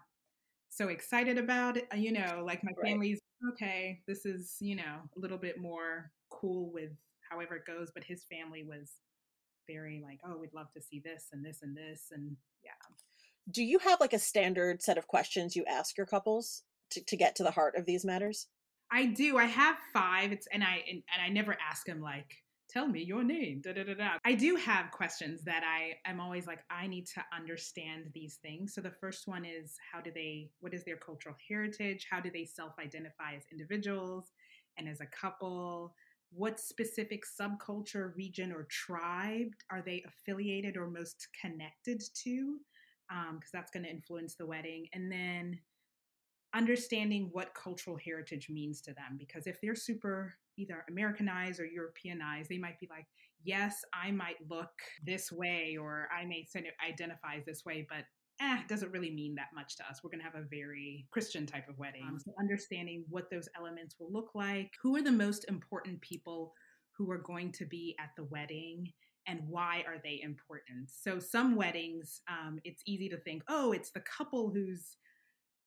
so 0.68 0.88
excited 0.88 1.38
about 1.38 1.76
it. 1.76 1.86
You 1.94 2.10
know, 2.10 2.42
like 2.44 2.64
my 2.64 2.72
Right. 2.76 2.90
family's 2.90 3.20
okay, 3.52 4.00
this 4.08 4.26
is, 4.26 4.56
you 4.60 4.74
know, 4.74 5.00
a 5.16 5.20
little 5.20 5.38
bit 5.38 5.60
more 5.60 6.10
cool 6.30 6.72
with 6.72 6.90
however 7.30 7.54
it 7.54 7.66
goes. 7.66 7.92
But 7.94 8.02
his 8.02 8.24
family 8.24 8.64
was 8.64 8.94
very 9.68 10.02
like, 10.04 10.18
oh, 10.26 10.36
we'd 10.36 10.52
love 10.52 10.72
to 10.72 10.82
see 10.82 11.00
this 11.04 11.28
and 11.32 11.44
this 11.44 11.62
and 11.62 11.76
this. 11.76 12.08
And 12.10 12.36
yeah. 12.64 12.72
Do 13.48 13.62
you 13.62 13.78
have 13.78 14.00
like 14.00 14.12
a 14.12 14.18
standard 14.18 14.82
set 14.82 14.98
of 14.98 15.06
questions 15.06 15.54
you 15.54 15.64
ask 15.66 15.96
your 15.96 16.06
couples 16.06 16.64
to, 16.90 17.04
to 17.04 17.16
get 17.16 17.36
to 17.36 17.44
the 17.44 17.52
heart 17.52 17.76
of 17.76 17.86
these 17.86 18.04
matters? 18.04 18.48
I 18.94 19.06
do. 19.06 19.38
I 19.38 19.46
have 19.46 19.76
five. 19.92 20.30
It's 20.30 20.46
and 20.52 20.62
I 20.62 20.84
and, 20.88 21.02
and 21.12 21.20
I 21.20 21.28
never 21.28 21.56
ask 21.68 21.86
him 21.88 22.00
like, 22.00 22.36
tell 22.70 22.86
me 22.86 23.02
your 23.02 23.24
name. 23.24 23.60
Da, 23.60 23.72
da, 23.72 23.82
da, 23.82 23.94
da. 23.94 24.10
I 24.24 24.34
do 24.34 24.54
have 24.54 24.92
questions 24.92 25.42
that 25.44 25.64
I 25.64 25.94
I'm 26.08 26.20
always 26.20 26.46
like, 26.46 26.60
I 26.70 26.86
need 26.86 27.06
to 27.08 27.24
understand 27.36 28.12
these 28.14 28.36
things. 28.36 28.72
So 28.72 28.80
the 28.80 28.92
first 28.92 29.26
one 29.26 29.44
is 29.44 29.74
how 29.92 30.00
do 30.00 30.12
they 30.14 30.50
what 30.60 30.74
is 30.74 30.84
their 30.84 30.96
cultural 30.96 31.34
heritage? 31.48 32.06
How 32.08 32.20
do 32.20 32.30
they 32.32 32.44
self-identify 32.44 33.34
as 33.36 33.42
individuals 33.50 34.30
and 34.78 34.88
as 34.88 35.00
a 35.00 35.06
couple? 35.06 35.92
What 36.30 36.60
specific 36.60 37.24
subculture, 37.40 38.14
region, 38.16 38.52
or 38.52 38.68
tribe 38.70 39.48
are 39.70 39.82
they 39.82 40.04
affiliated 40.06 40.76
or 40.76 40.86
most 40.88 41.26
connected 41.40 42.00
to? 42.22 42.58
Um, 43.10 43.38
because 43.38 43.50
that's 43.52 43.72
going 43.72 43.84
to 43.84 43.90
influence 43.90 44.36
the 44.36 44.46
wedding. 44.46 44.86
And 44.92 45.10
then 45.10 45.58
understanding 46.54 47.28
what 47.32 47.54
cultural 47.54 47.96
heritage 47.96 48.48
means 48.48 48.80
to 48.80 48.92
them 48.94 49.16
because 49.18 49.46
if 49.46 49.60
they're 49.60 49.74
super 49.74 50.34
either 50.56 50.84
americanized 50.88 51.60
or 51.60 51.66
europeanized 51.66 52.48
they 52.48 52.58
might 52.58 52.78
be 52.78 52.88
like 52.90 53.06
yes 53.42 53.84
i 53.92 54.10
might 54.10 54.36
look 54.48 54.72
this 55.04 55.32
way 55.32 55.76
or 55.80 56.08
i 56.16 56.24
may 56.24 56.46
identify 56.88 57.38
this 57.46 57.64
way 57.64 57.86
but 57.88 58.04
eh, 58.40 58.58
it 58.60 58.68
doesn't 58.68 58.92
really 58.92 59.10
mean 59.10 59.34
that 59.34 59.48
much 59.54 59.76
to 59.76 59.84
us. 59.88 60.00
We're 60.02 60.10
going 60.10 60.20
to 60.20 60.24
have 60.24 60.34
a 60.34 60.48
very 60.48 61.06
christian 61.10 61.46
type 61.46 61.68
of 61.68 61.78
wedding. 61.78 62.18
So 62.24 62.32
understanding 62.38 63.04
what 63.08 63.30
those 63.30 63.48
elements 63.56 63.96
will 63.98 64.12
look 64.12 64.30
like 64.34 64.70
who 64.82 64.96
are 64.96 65.02
the 65.02 65.12
most 65.12 65.44
important 65.48 66.00
people 66.00 66.52
who 66.96 67.10
are 67.10 67.18
going 67.18 67.52
to 67.52 67.66
be 67.66 67.96
at 67.98 68.10
the 68.16 68.24
wedding 68.24 68.92
and 69.26 69.40
why 69.48 69.82
are 69.86 69.96
they 70.02 70.20
important? 70.22 70.90
So 70.90 71.18
some 71.18 71.56
weddings 71.56 72.20
um, 72.28 72.58
it's 72.64 72.82
easy 72.86 73.08
to 73.08 73.16
think 73.18 73.42
oh 73.48 73.72
it's 73.72 73.90
the 73.90 74.00
couple 74.00 74.50
who's 74.50 74.96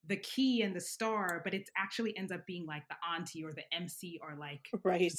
the 0.07 0.17
key 0.17 0.61
and 0.61 0.75
the 0.75 0.81
star, 0.81 1.41
but 1.43 1.53
it 1.53 1.69
actually 1.77 2.15
ends 2.17 2.31
up 2.31 2.45
being 2.45 2.65
like 2.65 2.83
the 2.89 2.95
auntie 3.13 3.43
or 3.43 3.51
the 3.51 3.63
MC 3.73 4.19
or 4.21 4.35
like 4.39 4.67
Right. 4.83 5.13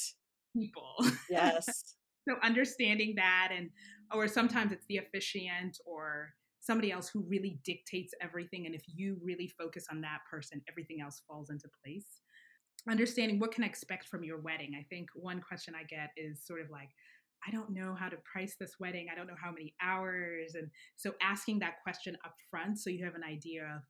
people. 0.57 0.95
Yes. 1.31 1.97
so 2.29 2.37
understanding 2.43 3.15
that 3.17 3.51
and 3.55 3.71
or 4.15 4.29
sometimes 4.29 4.73
it's 4.73 4.87
the 4.89 4.99
officiant 4.99 5.79
or 5.87 6.35
somebody 6.61 6.93
else 6.93 7.09
who 7.09 7.25
really 7.29 7.59
dictates 7.65 8.13
everything 8.21 8.67
and 8.67 8.75
if 8.75 8.83
you 8.87 9.19
really 9.23 9.49
focus 9.59 9.87
on 9.91 10.01
that 10.03 10.19
person 10.31 10.61
everything 10.69 11.01
else 11.01 11.23
falls 11.27 11.51
into 11.51 11.69
place 11.83 12.21
understanding 12.89 13.39
what 13.39 13.53
can 13.53 13.65
i 13.65 13.67
expect 13.67 14.07
from 14.09 14.23
your 14.23 14.39
wedding 14.41 14.73
i 14.79 14.85
think 14.91 15.09
one 15.15 15.41
question 15.41 15.75
i 15.75 15.85
get 15.85 16.11
is 16.17 16.45
sort 16.45 16.61
of 16.61 16.69
like 16.71 16.91
i 17.47 17.51
don't 17.51 17.71
know 17.71 17.95
how 17.99 18.09
to 18.09 18.17
price 18.31 18.57
this 18.61 18.75
wedding 18.79 19.07
i 19.11 19.15
don't 19.15 19.27
know 19.27 19.37
how 19.41 19.51
many 19.51 19.75
hours 19.81 20.55
and 20.55 20.69
so 20.97 21.13
asking 21.23 21.59
that 21.59 21.83
question 21.83 22.17
up 22.25 22.35
front 22.51 22.79
so 22.79 22.91
you 22.91 23.05
have 23.05 23.15
an 23.15 23.25
idea 23.25 23.63
of 23.63 23.83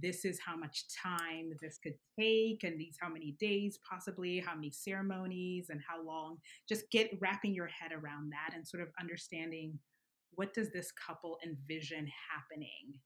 this 0.00 0.24
is 0.24 0.40
how 0.44 0.56
much 0.56 0.84
time 1.02 1.52
this 1.60 1.78
could 1.82 1.94
take 2.18 2.64
and 2.64 2.80
these 2.80 2.96
how 3.00 3.08
many 3.08 3.36
days 3.38 3.78
possibly 3.88 4.40
how 4.40 4.54
many 4.54 4.70
ceremonies 4.70 5.66
and 5.70 5.80
how 5.88 6.04
long 6.04 6.36
just 6.68 6.90
get 6.90 7.10
wrapping 7.20 7.54
your 7.54 7.68
head 7.68 7.92
around 7.92 8.30
that 8.30 8.54
and 8.54 8.66
sort 8.66 8.82
of 8.82 8.88
understanding 9.00 9.78
what 10.36 10.52
does 10.52 10.70
this 10.72 10.90
couple 10.92 11.38
envision 11.44 12.06
happening 12.30 12.98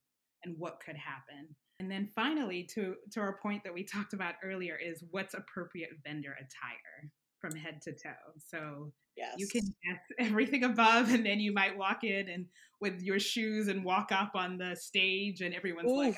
and 0.45 0.55
what 0.59 0.81
could 0.85 0.97
happen. 0.97 1.55
And 1.81 1.91
then 1.91 2.09
finally 2.15 2.65
to 2.75 2.97
to 3.13 3.21
our 3.21 3.39
point 3.41 3.63
that 3.65 3.75
we 3.75 3.85
talked 3.85 4.13
about 4.13 4.35
earlier 4.43 4.77
is 4.77 5.05
what's 5.11 5.35
appropriate 5.35 5.91
vendor 6.05 6.33
attire 6.33 7.11
from 7.41 7.55
head 7.55 7.81
to 7.83 7.93
toe. 7.93 8.33
So 8.39 8.93
Yes. 9.17 9.35
you 9.37 9.49
can 9.49 9.63
guess 9.85 10.01
everything 10.31 10.65
above 10.65 11.13
and 11.13 11.27
then 11.27 11.41
you 11.41 11.53
might 11.53 11.77
walk 11.77 12.05
in 12.05 12.29
and 12.29 12.47
with 12.81 13.01
your 13.03 13.19
shoes 13.19 13.67
and 13.67 13.85
walk 13.85 14.13
up 14.13 14.33
on 14.35 14.59
the 14.59 14.77
stage 14.77 15.41
and 15.41 15.55
everyone's 15.55 15.91
like 15.91 16.17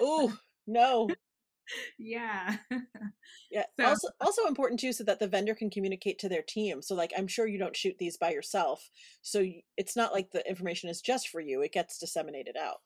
Ooh, 0.00 0.32
no. 0.66 1.08
yeah 1.98 2.56
Yeah. 3.50 3.64
So- 3.78 3.86
also, 3.86 4.08
also 4.20 4.46
important 4.46 4.80
too, 4.80 4.92
so 4.92 5.04
that 5.04 5.18
the 5.20 5.28
vendor 5.28 5.54
can 5.54 5.70
communicate 5.70 6.18
to 6.20 6.28
their 6.28 6.42
team. 6.42 6.82
So, 6.82 6.94
like, 6.94 7.12
I'm 7.16 7.26
sure 7.28 7.46
you 7.46 7.58
don't 7.58 7.76
shoot 7.76 7.96
these 7.98 8.16
by 8.16 8.30
yourself, 8.32 8.90
so 9.22 9.44
it's 9.76 9.96
not 9.96 10.12
like 10.12 10.30
the 10.32 10.46
information 10.48 10.90
is 10.90 11.00
just 11.00 11.28
for 11.28 11.40
you; 11.40 11.62
it 11.62 11.72
gets 11.72 11.98
disseminated 11.98 12.56
out. 12.56 12.80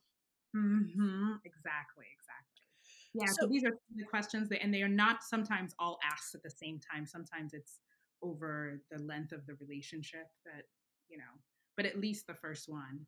mm-hmm. 0.56 1.32
Exactly, 1.44 2.06
exactly. 2.12 2.64
Yeah, 3.14 3.26
so, 3.28 3.34
So- 3.42 3.46
these 3.48 3.64
are 3.64 3.72
the 3.96 4.04
questions 4.04 4.48
that, 4.50 4.62
and 4.62 4.72
they 4.72 4.82
are 4.82 4.88
not 4.88 5.22
sometimes 5.22 5.74
all 5.78 5.98
asked 6.04 6.34
at 6.34 6.42
the 6.42 6.50
same 6.50 6.78
time. 6.80 7.06
Sometimes 7.06 7.54
it's 7.54 7.80
over 8.22 8.80
the 8.90 8.98
length 9.02 9.32
of 9.32 9.46
the 9.46 9.54
relationship 9.60 10.26
that, 10.44 10.64
you 11.08 11.18
know, 11.18 11.32
but 11.76 11.86
at 11.86 11.98
least 12.00 12.26
the 12.26 12.34
first 12.34 12.68
one. 12.68 13.06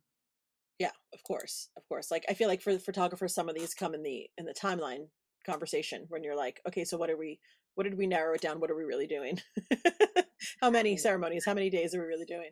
Yeah, 0.79 0.91
of 1.13 1.23
course, 1.23 1.69
of 1.77 1.87
course. 1.87 2.09
Like, 2.09 2.25
I 2.29 2.33
feel 2.33 2.47
like 2.47 2.61
for 2.61 2.73
the 2.73 2.79
photographers, 2.79 3.35
some 3.35 3.49
of 3.49 3.55
these 3.55 3.73
come 3.73 3.93
in 3.93 4.03
the 4.03 4.29
in 4.37 4.45
the 4.45 4.53
timeline 4.53 5.07
conversation 5.45 6.05
when 6.09 6.23
you're 6.23 6.35
like, 6.35 6.61
okay, 6.67 6.85
so 6.85 6.97
what 6.97 7.09
are 7.09 7.17
we? 7.17 7.39
What 7.75 7.83
did 7.83 7.97
we 7.97 8.07
narrow 8.07 8.33
it 8.33 8.41
down? 8.41 8.59
What 8.59 8.71
are 8.71 8.75
we 8.75 8.83
really 8.83 9.07
doing? 9.07 9.39
how 10.61 10.69
many 10.69 10.97
ceremonies? 10.97 11.45
How 11.45 11.53
many 11.53 11.69
days 11.69 11.93
are 11.93 12.01
we 12.01 12.07
really 12.07 12.25
doing? 12.25 12.49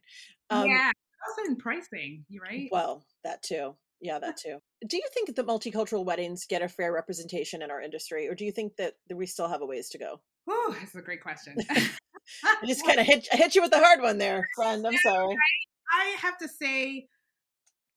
Um 0.50 0.68
yeah, 0.68 0.92
also 1.28 1.50
in 1.50 1.58
pricing, 1.58 2.26
you 2.30 2.42
mm, 2.42 2.44
right? 2.44 2.70
Well, 2.72 3.04
that 3.24 3.42
too. 3.44 3.76
Yeah, 4.02 4.20
that 4.20 4.38
too. 4.44 4.60
Do 4.88 4.98
you 4.98 5.08
think 5.14 5.36
that 5.36 5.48
multicultural 5.48 6.06
weddings 6.06 6.46
get 6.48 6.62
a 6.62 6.70
fair 6.70 6.92
representation 6.92 7.62
in 7.62 7.72
our 7.72 7.82
industry, 7.82 8.28
or 8.28 8.36
do 8.36 8.46
you 8.46 8.52
think 8.52 8.76
that, 8.78 8.94
that 9.10 9.18
we 9.18 9.26
still 9.26 9.48
have 9.48 9.62
a 9.62 9.66
ways 9.66 9.90
to 9.90 9.98
go? 9.98 10.22
Oh, 10.50 10.76
that's 10.80 10.96
a 10.96 11.02
great 11.02 11.22
question. 11.22 11.56
I 11.70 12.66
just 12.66 12.86
kind 12.86 13.00
of 13.00 13.06
hit 13.06 13.28
I 13.34 13.38
hit 13.38 13.56
you 13.56 13.62
with 13.62 13.72
the 13.72 13.80
hard 13.80 14.02
one 14.02 14.18
there, 14.18 14.48
friend. 14.56 14.86
I'm 14.86 14.98
sorry. 14.98 15.36
I 15.94 16.16
have 16.22 16.38
to 16.40 16.48
say, 16.48 17.08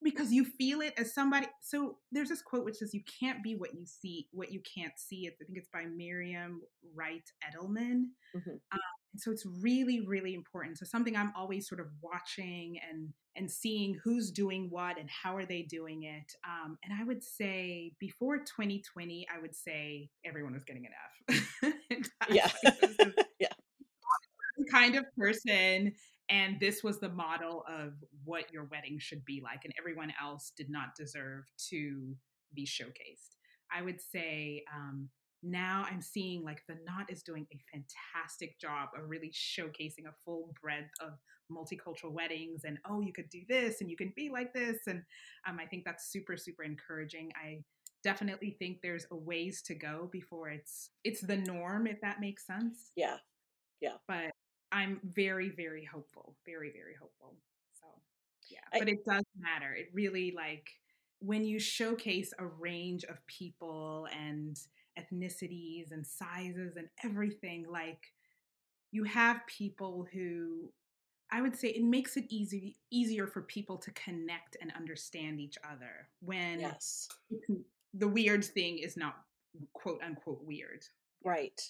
because 0.03 0.33
you 0.33 0.45
feel 0.45 0.81
it 0.81 0.95
as 0.97 1.15
somebody. 1.15 1.47
So 1.63 1.99
there's 2.13 2.29
this 2.31 2.43
quote 2.43 2.65
which 2.65 2.77
says, 2.77 2.95
"You 2.95 3.03
can't 3.21 3.43
be 3.43 3.55
what 3.57 3.75
you 3.75 3.87
see, 3.87 4.29
what 4.33 4.51
you 4.53 4.61
can't 4.75 4.99
see." 4.99 5.27
It's, 5.27 5.37
I 5.41 5.45
think 5.45 5.59
it's 5.59 5.69
by 5.73 5.85
Marian 5.87 6.61
Wright 6.95 7.25
Edelman. 7.45 8.05
Mhm. 8.35 8.61
Um, 8.73 8.81
and 9.13 9.21
so 9.21 9.31
it's 9.33 9.45
really, 9.47 10.01
really 10.07 10.35
important. 10.35 10.79
So 10.79 10.85
something 10.87 11.17
I'm 11.17 11.33
always 11.37 11.69
sort 11.69 11.81
of 11.81 11.89
watching 12.01 12.79
and 12.89 13.13
and 13.37 13.51
seeing 13.51 13.97
who's 14.05 14.31
doing 14.33 14.69
what 14.71 14.99
and 14.99 15.09
how 15.09 15.37
are 15.37 15.47
they 15.47 15.63
doing 15.63 16.03
it. 16.03 16.33
Um, 16.45 16.79
and 16.85 16.93
I 16.93 17.05
would 17.05 17.23
say 17.23 17.93
before 18.01 18.39
2020, 18.39 19.27
I 19.35 19.41
would 19.41 19.55
say 19.55 20.11
everyone 20.25 20.53
was 20.53 20.65
getting 20.65 20.87
an 20.87 20.93
F. 21.29 21.45
And 21.91 22.09
I 22.21 22.27
was 22.31 22.37
Yeah. 22.37 22.51
like, 22.65 22.81
this 22.81 22.97
is 23.01 23.15
Yeah. 23.41 23.53
kind 24.71 24.95
of 24.97 25.05
person 25.17 25.93
and 26.31 26.59
this 26.61 26.83
was 26.83 26.99
the 27.01 27.09
model 27.09 27.65
of 27.69 27.95
what 28.25 28.53
your 28.53 28.65
wedding 28.65 28.99
should 28.99 29.25
be 29.25 29.41
like 29.43 29.61
and 29.65 29.75
everyone 29.79 30.13
else 30.23 30.53
did 30.57 30.71
not 30.71 30.95
deserve 30.97 31.45
to 31.69 32.15
be 32.55 32.65
showcased 32.65 33.37
i 33.73 33.83
would 33.83 34.01
say 34.01 34.63
um, 34.75 35.09
now 35.43 35.85
i'm 35.91 36.03
seeing 36.03 36.45
like 36.45 36.63
the 36.69 36.77
knot 36.87 37.07
is 37.11 37.23
doing 37.23 37.47
a 37.53 37.61
fantastic 37.73 38.59
job 38.61 38.89
of 38.97 39.09
really 39.09 39.31
showcasing 39.33 40.07
a 40.07 40.15
full 40.25 40.53
breadth 40.63 40.91
of 41.01 41.13
multicultural 41.51 42.13
weddings 42.13 42.63
and 42.65 42.79
oh 42.89 43.01
you 43.01 43.13
could 43.13 43.29
do 43.29 43.41
this 43.49 43.81
and 43.81 43.91
you 43.91 43.97
can 43.97 44.13
be 44.15 44.31
like 44.31 44.53
this 44.53 44.79
and 44.87 45.03
um, 45.49 45.59
i 45.61 45.67
think 45.67 45.85
that's 45.85 46.11
super 46.13 46.37
super 46.37 46.63
encouraging 46.63 47.31
i 47.43 47.59
definitely 48.03 48.57
think 48.59 48.79
there's 48.83 49.07
a 49.11 49.17
ways 49.17 49.61
to 49.63 49.75
go 49.75 50.09
before 50.13 50.49
it's 50.49 50.91
it's 51.05 51.21
the 51.21 51.37
norm 51.37 51.87
if 51.87 52.01
that 52.01 52.21
makes 52.21 52.47
sense 52.47 52.93
Yeah. 52.97 53.17
Yeah. 53.81 53.97
But 54.07 54.31
I'm 54.73 55.01
very, 55.03 55.51
very 55.51 55.85
hopeful. 55.85 56.37
Very, 56.47 56.71
very 56.71 56.95
hopeful. 57.01 57.37
So, 57.81 57.87
yeah, 58.49 58.61
I- 58.73 58.79
but 58.79 58.89
it 58.89 59.05
does 59.05 59.25
matter. 59.39 59.73
It 59.75 59.89
really 59.93 60.33
like 60.33 60.71
when 61.21 61.45
you 61.45 61.59
showcase 61.59 62.33
a 62.39 62.47
range 62.47 63.05
of 63.05 63.25
people 63.27 64.09
and 64.19 64.59
ethnicities 64.99 65.93
and 65.93 66.07
sizes 66.07 66.77
and 66.77 66.89
everything, 67.05 67.67
like 67.69 68.13
you 68.91 69.05
have 69.05 69.47
people 69.47 70.07
who 70.13 70.73
I 71.33 71.41
would 71.41 71.57
say 71.57 71.69
it 71.69 71.85
makes 71.85 72.17
it 72.17 72.25
easy 72.29 72.77
easier 72.91 73.27
for 73.27 73.43
people 73.43 73.77
to 73.79 73.91
connect 73.93 74.57
and 74.61 74.73
understand 74.77 75.41
each 75.41 75.57
other 75.65 76.09
when 76.21 76.61
yes. 76.61 77.09
the 77.95 78.09
weird 78.09 78.45
thing 78.45 78.79
is 78.79 78.97
not 78.97 79.17
quote 79.73 80.01
unquote 80.03 80.43
weird. 80.43 80.85
Right. 81.25 81.61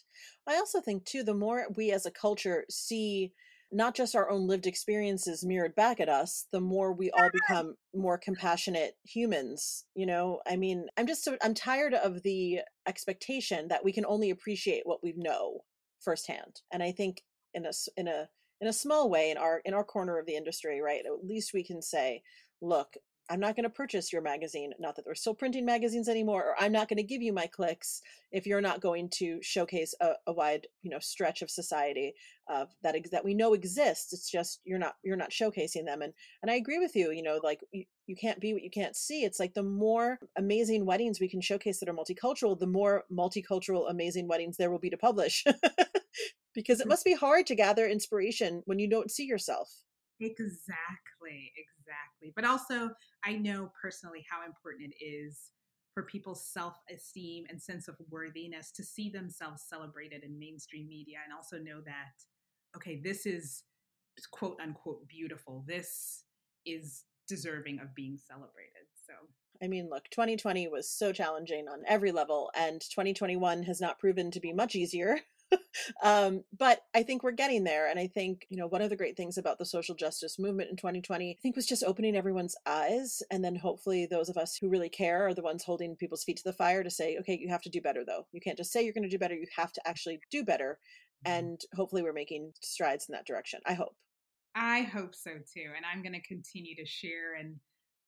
I 0.47 0.57
also 0.57 0.81
think 0.81 1.05
too 1.05 1.23
the 1.23 1.35
more 1.35 1.67
we 1.77 1.91
as 1.91 2.07
a 2.07 2.11
culture 2.11 2.65
see 2.71 3.33
not 3.73 3.95
just 3.95 4.17
our 4.17 4.29
own 4.31 4.47
lived 4.47 4.67
experiences 4.67 5.45
mirrored 5.45 5.77
back 5.77 6.01
at 6.01 6.09
us, 6.09 6.47
the 6.51 6.61
more 6.61 6.93
we 6.93 7.11
all 7.13 7.31
become 7.33 7.77
more 7.95 8.19
compassionate 8.19 8.97
humans. 9.05 9.85
You 9.95 10.07
know, 10.07 10.41
I 10.47 10.57
mean, 10.57 10.87
I'm 10.97 11.07
just 11.07 11.29
I'm 11.43 11.55
tired 11.55 11.95
of 11.95 12.23
the 12.23 12.61
expectation 12.87 13.69
that 13.69 13.85
we 13.85 13.93
can 13.93 14.05
only 14.07 14.31
appreciate 14.31 14.83
what 14.85 15.03
we 15.03 15.15
know 15.17 15.61
firsthand. 16.01 16.63
And 16.73 16.83
I 16.83 16.91
think 16.93 17.23
in 17.55 17.65
a 17.65 17.71
in 17.97 18.09
a 18.09 18.29
in 18.61 18.67
a 18.67 18.73
small 18.73 19.09
way 19.09 19.31
in 19.31 19.39
our 19.39 19.61
in 19.65 19.73
our 19.73 19.85
corner 19.85 20.19
of 20.19 20.27
the 20.27 20.37
industry, 20.37 20.81
right? 20.81 21.03
At 21.07 21.25
least 21.25 21.55
we 21.55 21.65
can 21.65 21.81
say, 21.81 22.23
look, 22.61 22.95
I'm 23.31 23.41
not 23.41 23.55
going 23.55 23.65
to 23.65 23.71
purchase 23.71 24.13
your 24.13 24.23
magazine. 24.23 24.73
Not 24.81 24.97
that 24.97 25.05
they're 25.05 25.15
still 25.15 25.35
printing 25.35 25.65
magazines 25.65 26.09
anymore, 26.09 26.43
or 26.43 26.55
I'm 26.59 26.73
not 26.73 26.89
going 26.89 26.97
to 26.97 27.05
give 27.05 27.23
you 27.23 27.33
my 27.33 27.47
clicks 27.47 28.03
if 28.33 28.45
you're 28.45 28.61
not 28.61 28.81
going 28.81 29.09
to 29.15 29.41
showcase 29.41 29.95
a, 30.01 30.15
a 30.27 30.33
wide, 30.33 30.67
you 30.83 30.91
know, 30.91 30.99
stretch 30.99 31.41
of 31.41 31.51
society 31.51 32.15
uh, 32.51 32.67
that 32.83 32.97
that 33.13 33.25
we 33.25 33.35
know 33.35 33.55
exists. 33.55 34.13
It's 34.13 34.29
just 34.29 34.61
you're 34.65 34.81
not 34.81 34.95
you're 35.05 35.17
not 35.17 35.31
showcasing 35.31 35.87
them. 35.87 36.03
And 36.03 36.13
and 36.43 36.51
I 36.51 36.57
agree 36.57 36.81
with 36.81 36.97
you. 36.97 37.13
You 37.13 37.23
know, 37.23 37.39
like 37.43 37.61
you, 37.71 37.85
you 38.07 38.17
can't 38.17 38.41
be 38.41 38.53
what 38.53 38.63
you 38.63 38.71
can't 38.71 38.97
see. 38.97 39.23
It's 39.25 39.39
like 39.39 39.55
the 39.55 39.63
more 39.63 40.19
amazing 40.37 40.85
weddings 40.85 41.21
we 41.21 41.29
can 41.31 41.41
showcase 41.41 41.79
that 41.79 41.89
are 41.89 41.95
multicultural, 41.95 42.59
the 42.59 42.67
more 42.67 43.05
multicultural 43.13 43.89
amazing 43.89 44.27
weddings 44.27 44.57
there 44.57 44.73
will 44.73 44.81
be 44.81 44.91
to 44.91 44.97
publish. 44.97 45.45
because 46.55 46.81
it 46.81 46.89
must 46.89 47.05
be 47.05 47.15
hard 47.15 47.47
to 47.47 47.55
gather 47.55 47.87
inspiration 47.87 48.63
when 48.67 48.81
you 48.81 48.89
don't 48.89 49.11
see 49.11 49.25
yourself. 49.25 49.85
Exactly, 50.21 51.53
exactly. 51.57 52.33
But 52.37 52.45
also, 52.45 52.91
I 53.25 53.37
know 53.37 53.73
personally 53.81 54.25
how 54.31 54.45
important 54.45 54.93
it 54.93 55.05
is 55.05 55.53
for 55.95 56.05
people's 56.05 56.47
self 56.47 56.77
esteem 56.95 57.45
and 57.49 57.61
sense 57.61 57.89
of 57.89 57.97
worthiness 58.11 58.71
to 58.73 58.85
see 58.85 59.09
themselves 59.09 59.65
celebrated 59.69 60.23
in 60.23 60.39
mainstream 60.39 60.89
media 60.89 61.19
and 61.25 61.35
also 61.35 61.59
know 61.59 61.81
that, 61.85 62.23
okay, 62.77 63.01
this 63.03 63.27
is 63.27 63.65
quote 64.31 64.59
unquote 64.63 65.09
beautiful. 65.09 65.65
This 65.67 66.25
is 66.67 67.05
deserving 67.27 67.81
of 67.81 67.95
being 67.95 68.19
celebrated. 68.19 68.87
So, 69.07 69.15
I 69.63 69.69
mean, 69.69 69.89
look, 69.91 70.09
2020 70.11 70.69
was 70.69 70.89
so 70.89 71.13
challenging 71.13 71.67
on 71.69 71.83
every 71.87 72.13
level, 72.13 72.51
and 72.55 72.81
2021 72.81 73.63
has 73.65 73.81
not 73.81 73.99
proven 73.99 74.31
to 74.33 74.41
be 74.41 74.53
much 74.53 74.75
easier. 74.75 75.19
um, 76.03 76.45
but 76.57 76.83
I 76.95 77.03
think 77.03 77.23
we're 77.23 77.33
getting 77.33 77.65
there. 77.65 77.89
And 77.89 77.99
I 77.99 78.07
think, 78.07 78.47
you 78.49 78.57
know, 78.57 78.67
one 78.67 78.83
of 78.83 78.91
the 78.91 78.97
great 78.97 79.17
things 79.17 79.39
about 79.39 79.59
the 79.59 79.65
social 79.65 79.95
justice 79.95 80.39
movement 80.39 80.71
in 80.71 80.77
2020, 80.77 81.31
I 81.31 81.37
think 81.43 81.57
was 81.57 81.67
just 81.67 81.85
opening 81.85 82.17
everyone's 82.17 82.57
eyes. 82.67 83.23
And 83.31 83.45
then 83.45 83.57
hopefully 83.57 84.07
those 84.07 84.29
of 84.29 84.37
us 84.37 84.57
who 84.57 84.69
really 84.69 84.89
care 84.89 85.27
are 85.27 85.35
the 85.35 85.43
ones 85.43 85.65
holding 85.65 85.97
people's 85.97 86.25
feet 86.25 86.39
to 86.39 86.45
the 86.45 86.53
fire 86.53 86.83
to 86.83 86.91
say, 86.91 87.17
okay, 87.21 87.39
you 87.41 87.49
have 87.49 87.63
to 87.63 87.71
do 87.71 87.81
better 87.81 88.05
though. 88.05 88.27
You 88.33 88.41
can't 88.41 88.59
just 88.59 88.73
say 88.73 88.83
you're 88.83 88.95
going 88.95 89.05
to 89.05 89.09
do 89.09 89.19
better. 89.19 89.35
You 89.35 89.47
have 89.57 89.73
to 89.73 89.89
actually 89.89 90.21
do 90.31 90.45
better. 90.45 90.79
Mm-hmm. 91.27 91.39
And 91.39 91.61
hopefully 91.75 92.03
we're 92.03 92.13
making 92.13 92.53
strides 92.61 93.07
in 93.09 93.13
that 93.13 93.27
direction. 93.27 93.61
I 93.67 93.75
hope. 93.75 93.95
I 94.55 94.83
hope 94.83 95.15
so 95.15 95.31
too. 95.31 95.71
And 95.77 95.85
I'm 95.91 96.03
going 96.03 96.21
to 96.21 96.27
continue 96.27 96.75
to 96.77 96.87
share 96.87 97.35
and 97.39 97.57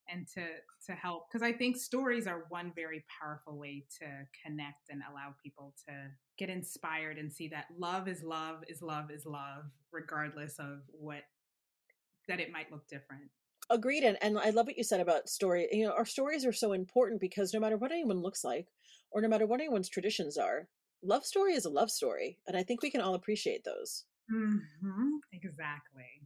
and 0.09 0.27
to 0.27 0.41
to 0.85 0.93
help 0.93 1.27
because 1.29 1.41
i 1.41 1.51
think 1.51 1.77
stories 1.77 2.27
are 2.27 2.45
one 2.49 2.71
very 2.75 3.03
powerful 3.21 3.57
way 3.57 3.83
to 3.99 4.05
connect 4.45 4.89
and 4.89 5.01
allow 5.09 5.33
people 5.41 5.73
to 5.87 5.93
get 6.37 6.49
inspired 6.49 7.17
and 7.17 7.31
see 7.31 7.47
that 7.47 7.65
love 7.77 8.07
is 8.07 8.23
love 8.23 8.63
is 8.67 8.81
love 8.81 9.11
is 9.11 9.25
love 9.25 9.63
regardless 9.91 10.59
of 10.59 10.79
what 10.91 11.23
that 12.27 12.39
it 12.39 12.51
might 12.51 12.71
look 12.71 12.87
different 12.87 13.29
agreed 13.69 14.03
and, 14.03 14.17
and 14.21 14.37
i 14.39 14.49
love 14.49 14.65
what 14.65 14.77
you 14.77 14.83
said 14.83 14.99
about 14.99 15.29
story 15.29 15.67
you 15.71 15.85
know 15.85 15.93
our 15.93 16.05
stories 16.05 16.45
are 16.45 16.53
so 16.53 16.73
important 16.73 17.21
because 17.21 17.53
no 17.53 17.59
matter 17.59 17.77
what 17.77 17.91
anyone 17.91 18.21
looks 18.21 18.43
like 18.43 18.67
or 19.11 19.21
no 19.21 19.27
matter 19.27 19.45
what 19.45 19.61
anyone's 19.61 19.89
traditions 19.89 20.37
are 20.37 20.67
love 21.01 21.25
story 21.25 21.53
is 21.53 21.65
a 21.65 21.69
love 21.69 21.89
story 21.89 22.37
and 22.47 22.57
i 22.57 22.63
think 22.63 22.81
we 22.81 22.91
can 22.91 23.01
all 23.01 23.15
appreciate 23.15 23.63
those 23.63 24.05
mm-hmm. 24.33 25.09
exactly 25.31 26.22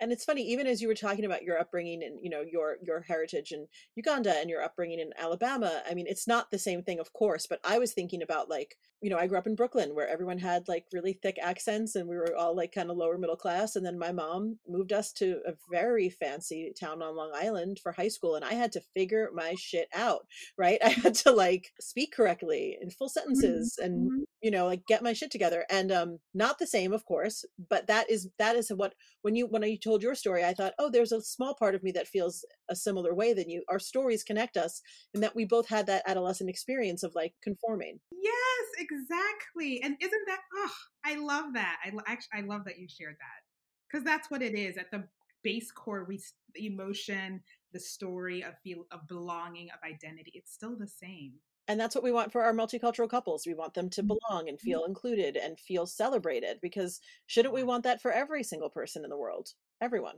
and 0.00 0.12
it's 0.12 0.24
funny 0.24 0.42
even 0.42 0.66
as 0.66 0.80
you 0.80 0.88
were 0.88 0.94
talking 0.94 1.24
about 1.24 1.42
your 1.42 1.58
upbringing 1.58 2.02
and 2.02 2.18
you 2.22 2.30
know 2.30 2.42
your 2.42 2.76
your 2.82 3.00
heritage 3.00 3.52
in 3.52 3.66
uganda 3.94 4.34
and 4.38 4.50
your 4.50 4.62
upbringing 4.62 5.00
in 5.00 5.10
alabama 5.18 5.82
i 5.88 5.94
mean 5.94 6.06
it's 6.08 6.26
not 6.26 6.50
the 6.50 6.58
same 6.58 6.82
thing 6.82 6.98
of 6.98 7.12
course 7.12 7.46
but 7.46 7.60
i 7.64 7.78
was 7.78 7.92
thinking 7.92 8.22
about 8.22 8.48
like 8.48 8.76
you 9.00 9.10
know 9.10 9.18
i 9.18 9.26
grew 9.26 9.38
up 9.38 9.46
in 9.46 9.54
brooklyn 9.54 9.94
where 9.94 10.08
everyone 10.08 10.38
had 10.38 10.66
like 10.68 10.84
really 10.92 11.12
thick 11.12 11.38
accents 11.40 11.94
and 11.94 12.08
we 12.08 12.16
were 12.16 12.34
all 12.36 12.56
like 12.56 12.72
kind 12.72 12.90
of 12.90 12.96
lower 12.96 13.18
middle 13.18 13.36
class 13.36 13.76
and 13.76 13.84
then 13.84 13.98
my 13.98 14.12
mom 14.12 14.58
moved 14.68 14.92
us 14.92 15.12
to 15.12 15.40
a 15.46 15.52
very 15.70 16.08
fancy 16.08 16.72
town 16.78 17.02
on 17.02 17.16
long 17.16 17.30
island 17.34 17.78
for 17.82 17.92
high 17.92 18.08
school 18.08 18.34
and 18.34 18.44
i 18.44 18.54
had 18.54 18.72
to 18.72 18.80
figure 18.94 19.30
my 19.34 19.54
shit 19.58 19.88
out 19.94 20.26
right 20.56 20.78
i 20.84 20.90
had 20.90 21.14
to 21.14 21.30
like 21.30 21.72
speak 21.80 22.12
correctly 22.12 22.76
in 22.80 22.90
full 22.90 23.08
mm-hmm, 23.08 23.34
sentences 23.34 23.78
and 23.82 24.10
mm-hmm. 24.10 24.22
You 24.42 24.50
know 24.50 24.66
like 24.66 24.86
get 24.86 25.02
my 25.02 25.12
shit 25.12 25.30
together 25.30 25.64
and 25.70 25.90
um 25.90 26.18
not 26.34 26.58
the 26.58 26.66
same 26.66 26.92
of 26.92 27.04
course 27.04 27.44
but 27.68 27.86
that 27.86 28.08
is 28.10 28.28
that 28.38 28.54
is 28.56 28.70
what 28.70 28.94
when 29.22 29.34
you 29.34 29.46
when 29.46 29.64
i 29.64 29.78
told 29.82 30.02
your 30.02 30.14
story, 30.14 30.44
I 30.44 30.54
thought, 30.54 30.74
oh, 30.78 30.90
there's 30.90 31.12
a 31.12 31.22
small 31.22 31.54
part 31.54 31.74
of 31.74 31.82
me 31.82 31.92
that 31.92 32.08
feels 32.08 32.44
a 32.68 32.76
similar 32.76 33.14
way 33.14 33.32
than 33.32 33.48
you. 33.48 33.62
Our 33.68 33.78
stories 33.78 34.22
connect 34.22 34.56
us, 34.56 34.82
and 35.14 35.22
that 35.22 35.34
we 35.34 35.44
both 35.44 35.68
had 35.68 35.86
that 35.86 36.02
adolescent 36.06 36.50
experience 36.50 37.02
of 37.02 37.14
like 37.14 37.34
conforming. 37.42 38.00
Yes, 38.12 38.66
exactly. 38.78 39.80
And 39.82 39.96
isn't 40.00 40.22
that? 40.26 40.40
Oh, 40.54 40.72
I 41.04 41.16
love 41.16 41.54
that. 41.54 41.76
I 41.84 41.92
actually 42.06 42.38
I 42.38 42.40
love 42.42 42.64
that 42.66 42.78
you 42.78 42.88
shared 42.88 43.16
that 43.18 43.88
because 43.90 44.04
that's 44.04 44.30
what 44.30 44.42
it 44.42 44.54
is 44.54 44.76
at 44.76 44.90
the 44.90 45.04
base 45.42 45.70
core. 45.70 46.04
We 46.08 46.20
emotion, 46.54 47.40
the 47.72 47.80
story 47.80 48.42
of 48.42 48.54
feel 48.62 48.86
of 48.92 49.06
belonging, 49.08 49.68
of 49.70 49.88
identity. 49.88 50.32
It's 50.34 50.52
still 50.52 50.76
the 50.76 50.88
same 50.88 51.34
and 51.68 51.78
that's 51.78 51.94
what 51.94 52.04
we 52.04 52.10
want 52.10 52.32
for 52.32 52.42
our 52.42 52.52
multicultural 52.52 53.08
couples 53.08 53.46
we 53.46 53.54
want 53.54 53.74
them 53.74 53.88
to 53.90 54.02
mm-hmm. 54.02 54.16
belong 54.28 54.48
and 54.48 54.60
feel 54.60 54.84
included 54.84 55.36
and 55.36 55.60
feel 55.60 55.86
celebrated 55.86 56.58
because 56.60 57.00
shouldn't 57.26 57.54
we 57.54 57.62
want 57.62 57.84
that 57.84 58.00
for 58.00 58.10
every 58.10 58.42
single 58.42 58.70
person 58.70 59.04
in 59.04 59.10
the 59.10 59.16
world 59.16 59.50
everyone 59.80 60.16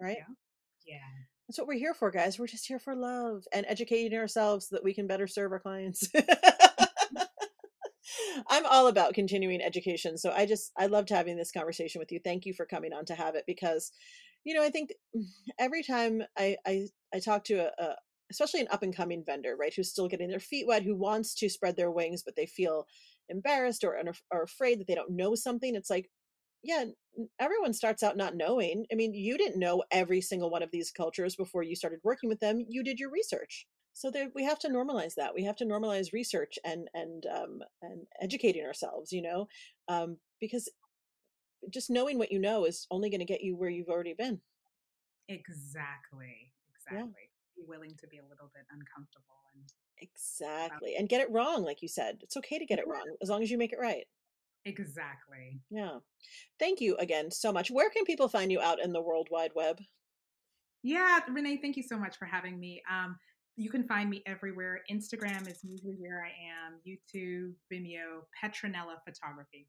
right 0.00 0.18
yeah, 0.18 0.94
yeah. 0.94 1.24
that's 1.48 1.58
what 1.58 1.68
we're 1.68 1.78
here 1.78 1.94
for 1.94 2.10
guys 2.10 2.38
we're 2.38 2.46
just 2.46 2.66
here 2.66 2.78
for 2.78 2.94
love 2.94 3.44
and 3.52 3.64
educating 3.68 4.18
ourselves 4.18 4.68
so 4.68 4.76
that 4.76 4.84
we 4.84 4.92
can 4.92 5.06
better 5.06 5.26
serve 5.26 5.52
our 5.52 5.60
clients 5.60 6.08
I'm 8.48 8.66
all 8.66 8.88
about 8.88 9.14
continuing 9.14 9.62
education. 9.62 10.18
So 10.18 10.32
I 10.32 10.44
just 10.44 10.72
I 10.76 10.86
loved 10.86 11.10
having 11.10 11.36
this 11.36 11.52
conversation 11.52 11.98
with 12.00 12.10
you. 12.10 12.18
Thank 12.22 12.46
you 12.46 12.52
for 12.52 12.66
coming 12.66 12.92
on 12.92 13.04
to 13.06 13.14
have 13.14 13.34
it 13.34 13.44
because 13.46 13.92
you 14.44 14.54
know, 14.54 14.62
I 14.62 14.70
think 14.70 14.92
every 15.58 15.82
time 15.82 16.22
I 16.36 16.56
I, 16.66 16.86
I 17.14 17.20
talk 17.20 17.44
to 17.44 17.54
a, 17.54 17.82
a, 17.82 17.94
especially 18.30 18.60
an 18.60 18.68
up 18.70 18.82
and 18.82 18.94
coming 18.94 19.24
vendor, 19.24 19.56
right, 19.58 19.72
who's 19.74 19.90
still 19.90 20.08
getting 20.08 20.28
their 20.28 20.40
feet 20.40 20.66
wet, 20.66 20.82
who 20.82 20.96
wants 20.96 21.34
to 21.36 21.48
spread 21.48 21.76
their 21.76 21.90
wings, 21.90 22.22
but 22.24 22.36
they 22.36 22.46
feel 22.46 22.86
embarrassed 23.28 23.84
or 23.84 24.00
are 24.32 24.42
afraid 24.42 24.80
that 24.80 24.86
they 24.86 24.94
don't 24.94 25.10
know 25.10 25.34
something. 25.34 25.74
It's 25.74 25.90
like, 25.90 26.10
yeah, 26.62 26.84
everyone 27.38 27.72
starts 27.72 28.02
out 28.02 28.16
not 28.16 28.36
knowing. 28.36 28.84
I 28.92 28.94
mean, 28.94 29.14
you 29.14 29.38
didn't 29.38 29.58
know 29.58 29.82
every 29.90 30.20
single 30.20 30.50
one 30.50 30.62
of 30.62 30.70
these 30.70 30.90
cultures 30.90 31.36
before 31.36 31.62
you 31.62 31.74
started 31.74 32.00
working 32.04 32.28
with 32.28 32.40
them. 32.40 32.64
You 32.68 32.82
did 32.82 32.98
your 32.98 33.10
research. 33.10 33.66
So 33.94 34.10
there, 34.10 34.28
we 34.34 34.44
have 34.44 34.58
to 34.60 34.68
normalize 34.68 35.14
that. 35.16 35.34
We 35.34 35.44
have 35.44 35.56
to 35.56 35.64
normalize 35.64 36.12
research 36.12 36.58
and 36.64 36.88
and 36.94 37.26
um, 37.26 37.58
and 37.82 38.06
educating 38.20 38.64
ourselves. 38.64 39.10
You 39.12 39.22
know, 39.22 39.48
um, 39.88 40.18
because 40.40 40.68
just 41.70 41.90
knowing 41.90 42.18
what 42.18 42.32
you 42.32 42.38
know 42.38 42.64
is 42.64 42.86
only 42.90 43.10
going 43.10 43.20
to 43.20 43.26
get 43.26 43.42
you 43.42 43.56
where 43.56 43.70
you've 43.70 43.88
already 43.88 44.14
been. 44.14 44.40
Exactly. 45.28 46.52
Exactly. 46.74 46.98
Yeah 46.98 47.29
be 47.60 47.68
willing 47.68 47.94
to 48.00 48.06
be 48.08 48.18
a 48.18 48.28
little 48.28 48.50
bit 48.54 48.64
uncomfortable 48.70 49.40
and 49.54 49.64
exactly 50.00 50.94
and 50.96 51.08
get 51.08 51.20
it 51.20 51.30
wrong 51.30 51.62
like 51.62 51.82
you 51.82 51.88
said 51.88 52.16
it's 52.22 52.36
okay 52.36 52.58
to 52.58 52.64
get 52.64 52.78
it 52.78 52.88
wrong 52.88 53.04
as 53.22 53.28
long 53.28 53.42
as 53.42 53.50
you 53.50 53.58
make 53.58 53.72
it 53.72 53.78
right. 53.80 54.04
Exactly. 54.66 55.58
Yeah. 55.70 56.00
Thank 56.58 56.82
you 56.82 56.94
again 56.96 57.30
so 57.30 57.50
much. 57.50 57.70
Where 57.70 57.88
can 57.88 58.04
people 58.04 58.28
find 58.28 58.52
you 58.52 58.60
out 58.60 58.78
in 58.78 58.92
the 58.92 59.00
world 59.00 59.28
wide 59.30 59.52
web? 59.54 59.80
Yeah 60.82 61.20
renee 61.30 61.58
thank 61.60 61.76
you 61.76 61.82
so 61.82 61.98
much 61.98 62.16
for 62.16 62.26
having 62.26 62.58
me. 62.58 62.82
Um, 62.90 63.16
you 63.56 63.70
can 63.70 63.84
find 63.84 64.08
me 64.08 64.22
everywhere. 64.26 64.80
Instagram 64.90 65.50
is 65.50 65.60
usually 65.62 65.96
where 65.98 66.24
i 66.24 66.28
am 66.28 66.80
youtube 66.86 67.52
vimeo 67.72 68.22
petronella 68.42 68.96
photography 69.04 69.66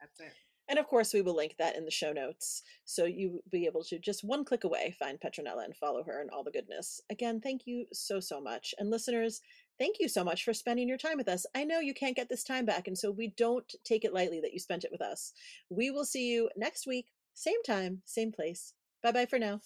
that's 0.00 0.20
it 0.20 0.32
and 0.70 0.78
of 0.78 0.86
course, 0.86 1.12
we 1.12 1.20
will 1.20 1.34
link 1.34 1.56
that 1.58 1.76
in 1.76 1.84
the 1.84 1.90
show 1.90 2.12
notes. 2.12 2.62
So 2.84 3.04
you 3.04 3.32
will 3.32 3.42
be 3.50 3.66
able 3.66 3.82
to 3.84 3.98
just 3.98 4.22
one 4.22 4.44
click 4.44 4.62
away 4.62 4.94
find 4.96 5.18
Petronella 5.20 5.64
and 5.64 5.76
follow 5.76 6.04
her 6.04 6.20
and 6.20 6.30
all 6.30 6.44
the 6.44 6.52
goodness. 6.52 7.00
Again, 7.10 7.40
thank 7.40 7.62
you 7.66 7.86
so, 7.92 8.20
so 8.20 8.40
much. 8.40 8.72
And 8.78 8.88
listeners, 8.88 9.40
thank 9.80 9.96
you 9.98 10.08
so 10.08 10.22
much 10.22 10.44
for 10.44 10.54
spending 10.54 10.88
your 10.88 10.96
time 10.96 11.18
with 11.18 11.28
us. 11.28 11.44
I 11.56 11.64
know 11.64 11.80
you 11.80 11.92
can't 11.92 12.14
get 12.14 12.28
this 12.28 12.44
time 12.44 12.66
back, 12.66 12.86
and 12.86 12.96
so 12.96 13.10
we 13.10 13.34
don't 13.36 13.74
take 13.84 14.04
it 14.04 14.14
lightly 14.14 14.40
that 14.42 14.52
you 14.52 14.60
spent 14.60 14.84
it 14.84 14.92
with 14.92 15.02
us. 15.02 15.32
We 15.70 15.90
will 15.90 16.04
see 16.04 16.30
you 16.30 16.48
next 16.56 16.86
week, 16.86 17.06
same 17.34 17.62
time, 17.64 18.02
same 18.04 18.30
place. 18.30 18.72
Bye 19.02 19.10
bye 19.10 19.26
for 19.26 19.40
now. 19.40 19.60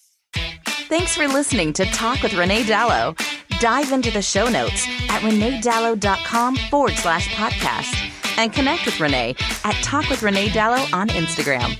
Thanks 0.88 1.14
for 1.14 1.28
listening 1.28 1.74
to 1.74 1.84
Talk 1.86 2.22
with 2.22 2.32
Renee 2.32 2.62
Dalo. 2.62 3.18
Dive 3.60 3.92
into 3.92 4.10
the 4.10 4.22
show 4.22 4.48
notes 4.48 4.86
at 5.10 5.20
reneedalo.com 5.20 6.56
forward 6.56 6.94
slash 6.94 7.28
podcast 7.34 8.13
and 8.36 8.52
connect 8.52 8.86
with 8.86 8.98
Renee 9.00 9.34
at 9.64 9.74
Talk 9.82 10.08
with 10.08 10.22
Renee 10.22 10.48
Dalo 10.48 10.92
on 10.92 11.08
Instagram. 11.08 11.78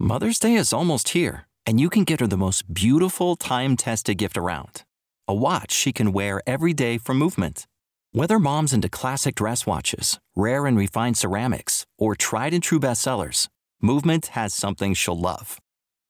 Mother's 0.00 0.38
Day 0.38 0.54
is 0.54 0.72
almost 0.72 1.10
here, 1.10 1.46
and 1.64 1.80
you 1.80 1.88
can 1.88 2.04
get 2.04 2.20
her 2.20 2.26
the 2.26 2.36
most 2.36 2.72
beautiful 2.72 3.36
time 3.36 3.76
tested 3.76 4.18
gift 4.18 4.36
around 4.36 4.84
a 5.26 5.34
watch 5.34 5.72
she 5.72 5.92
can 5.92 6.12
wear 6.12 6.42
every 6.46 6.74
day 6.74 6.98
for 6.98 7.14
Movement. 7.14 7.66
Whether 8.12 8.38
mom's 8.38 8.74
into 8.74 8.90
classic 8.90 9.34
dress 9.34 9.64
watches, 9.64 10.18
rare 10.36 10.66
and 10.66 10.76
refined 10.76 11.16
ceramics, 11.16 11.86
or 11.98 12.14
tried 12.14 12.52
and 12.52 12.62
true 12.62 12.78
bestsellers, 12.78 13.48
Movement 13.80 14.26
has 14.28 14.52
something 14.52 14.92
she'll 14.94 15.18
love. 15.18 15.58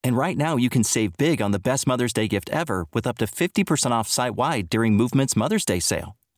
And 0.02 0.16
right 0.16 0.36
now, 0.36 0.56
you 0.56 0.68
can 0.68 0.82
save 0.82 1.16
big 1.16 1.40
on 1.40 1.52
the 1.52 1.58
best 1.58 1.86
Mother's 1.86 2.12
Day 2.12 2.26
gift 2.26 2.50
ever 2.50 2.86
with 2.92 3.06
up 3.06 3.18
to 3.18 3.26
50% 3.26 3.92
off 3.92 4.08
site 4.08 4.34
wide 4.34 4.68
during 4.68 4.94
Movement's 4.94 5.36
Mother's 5.36 5.64
Day 5.64 5.78
sale 5.78 6.16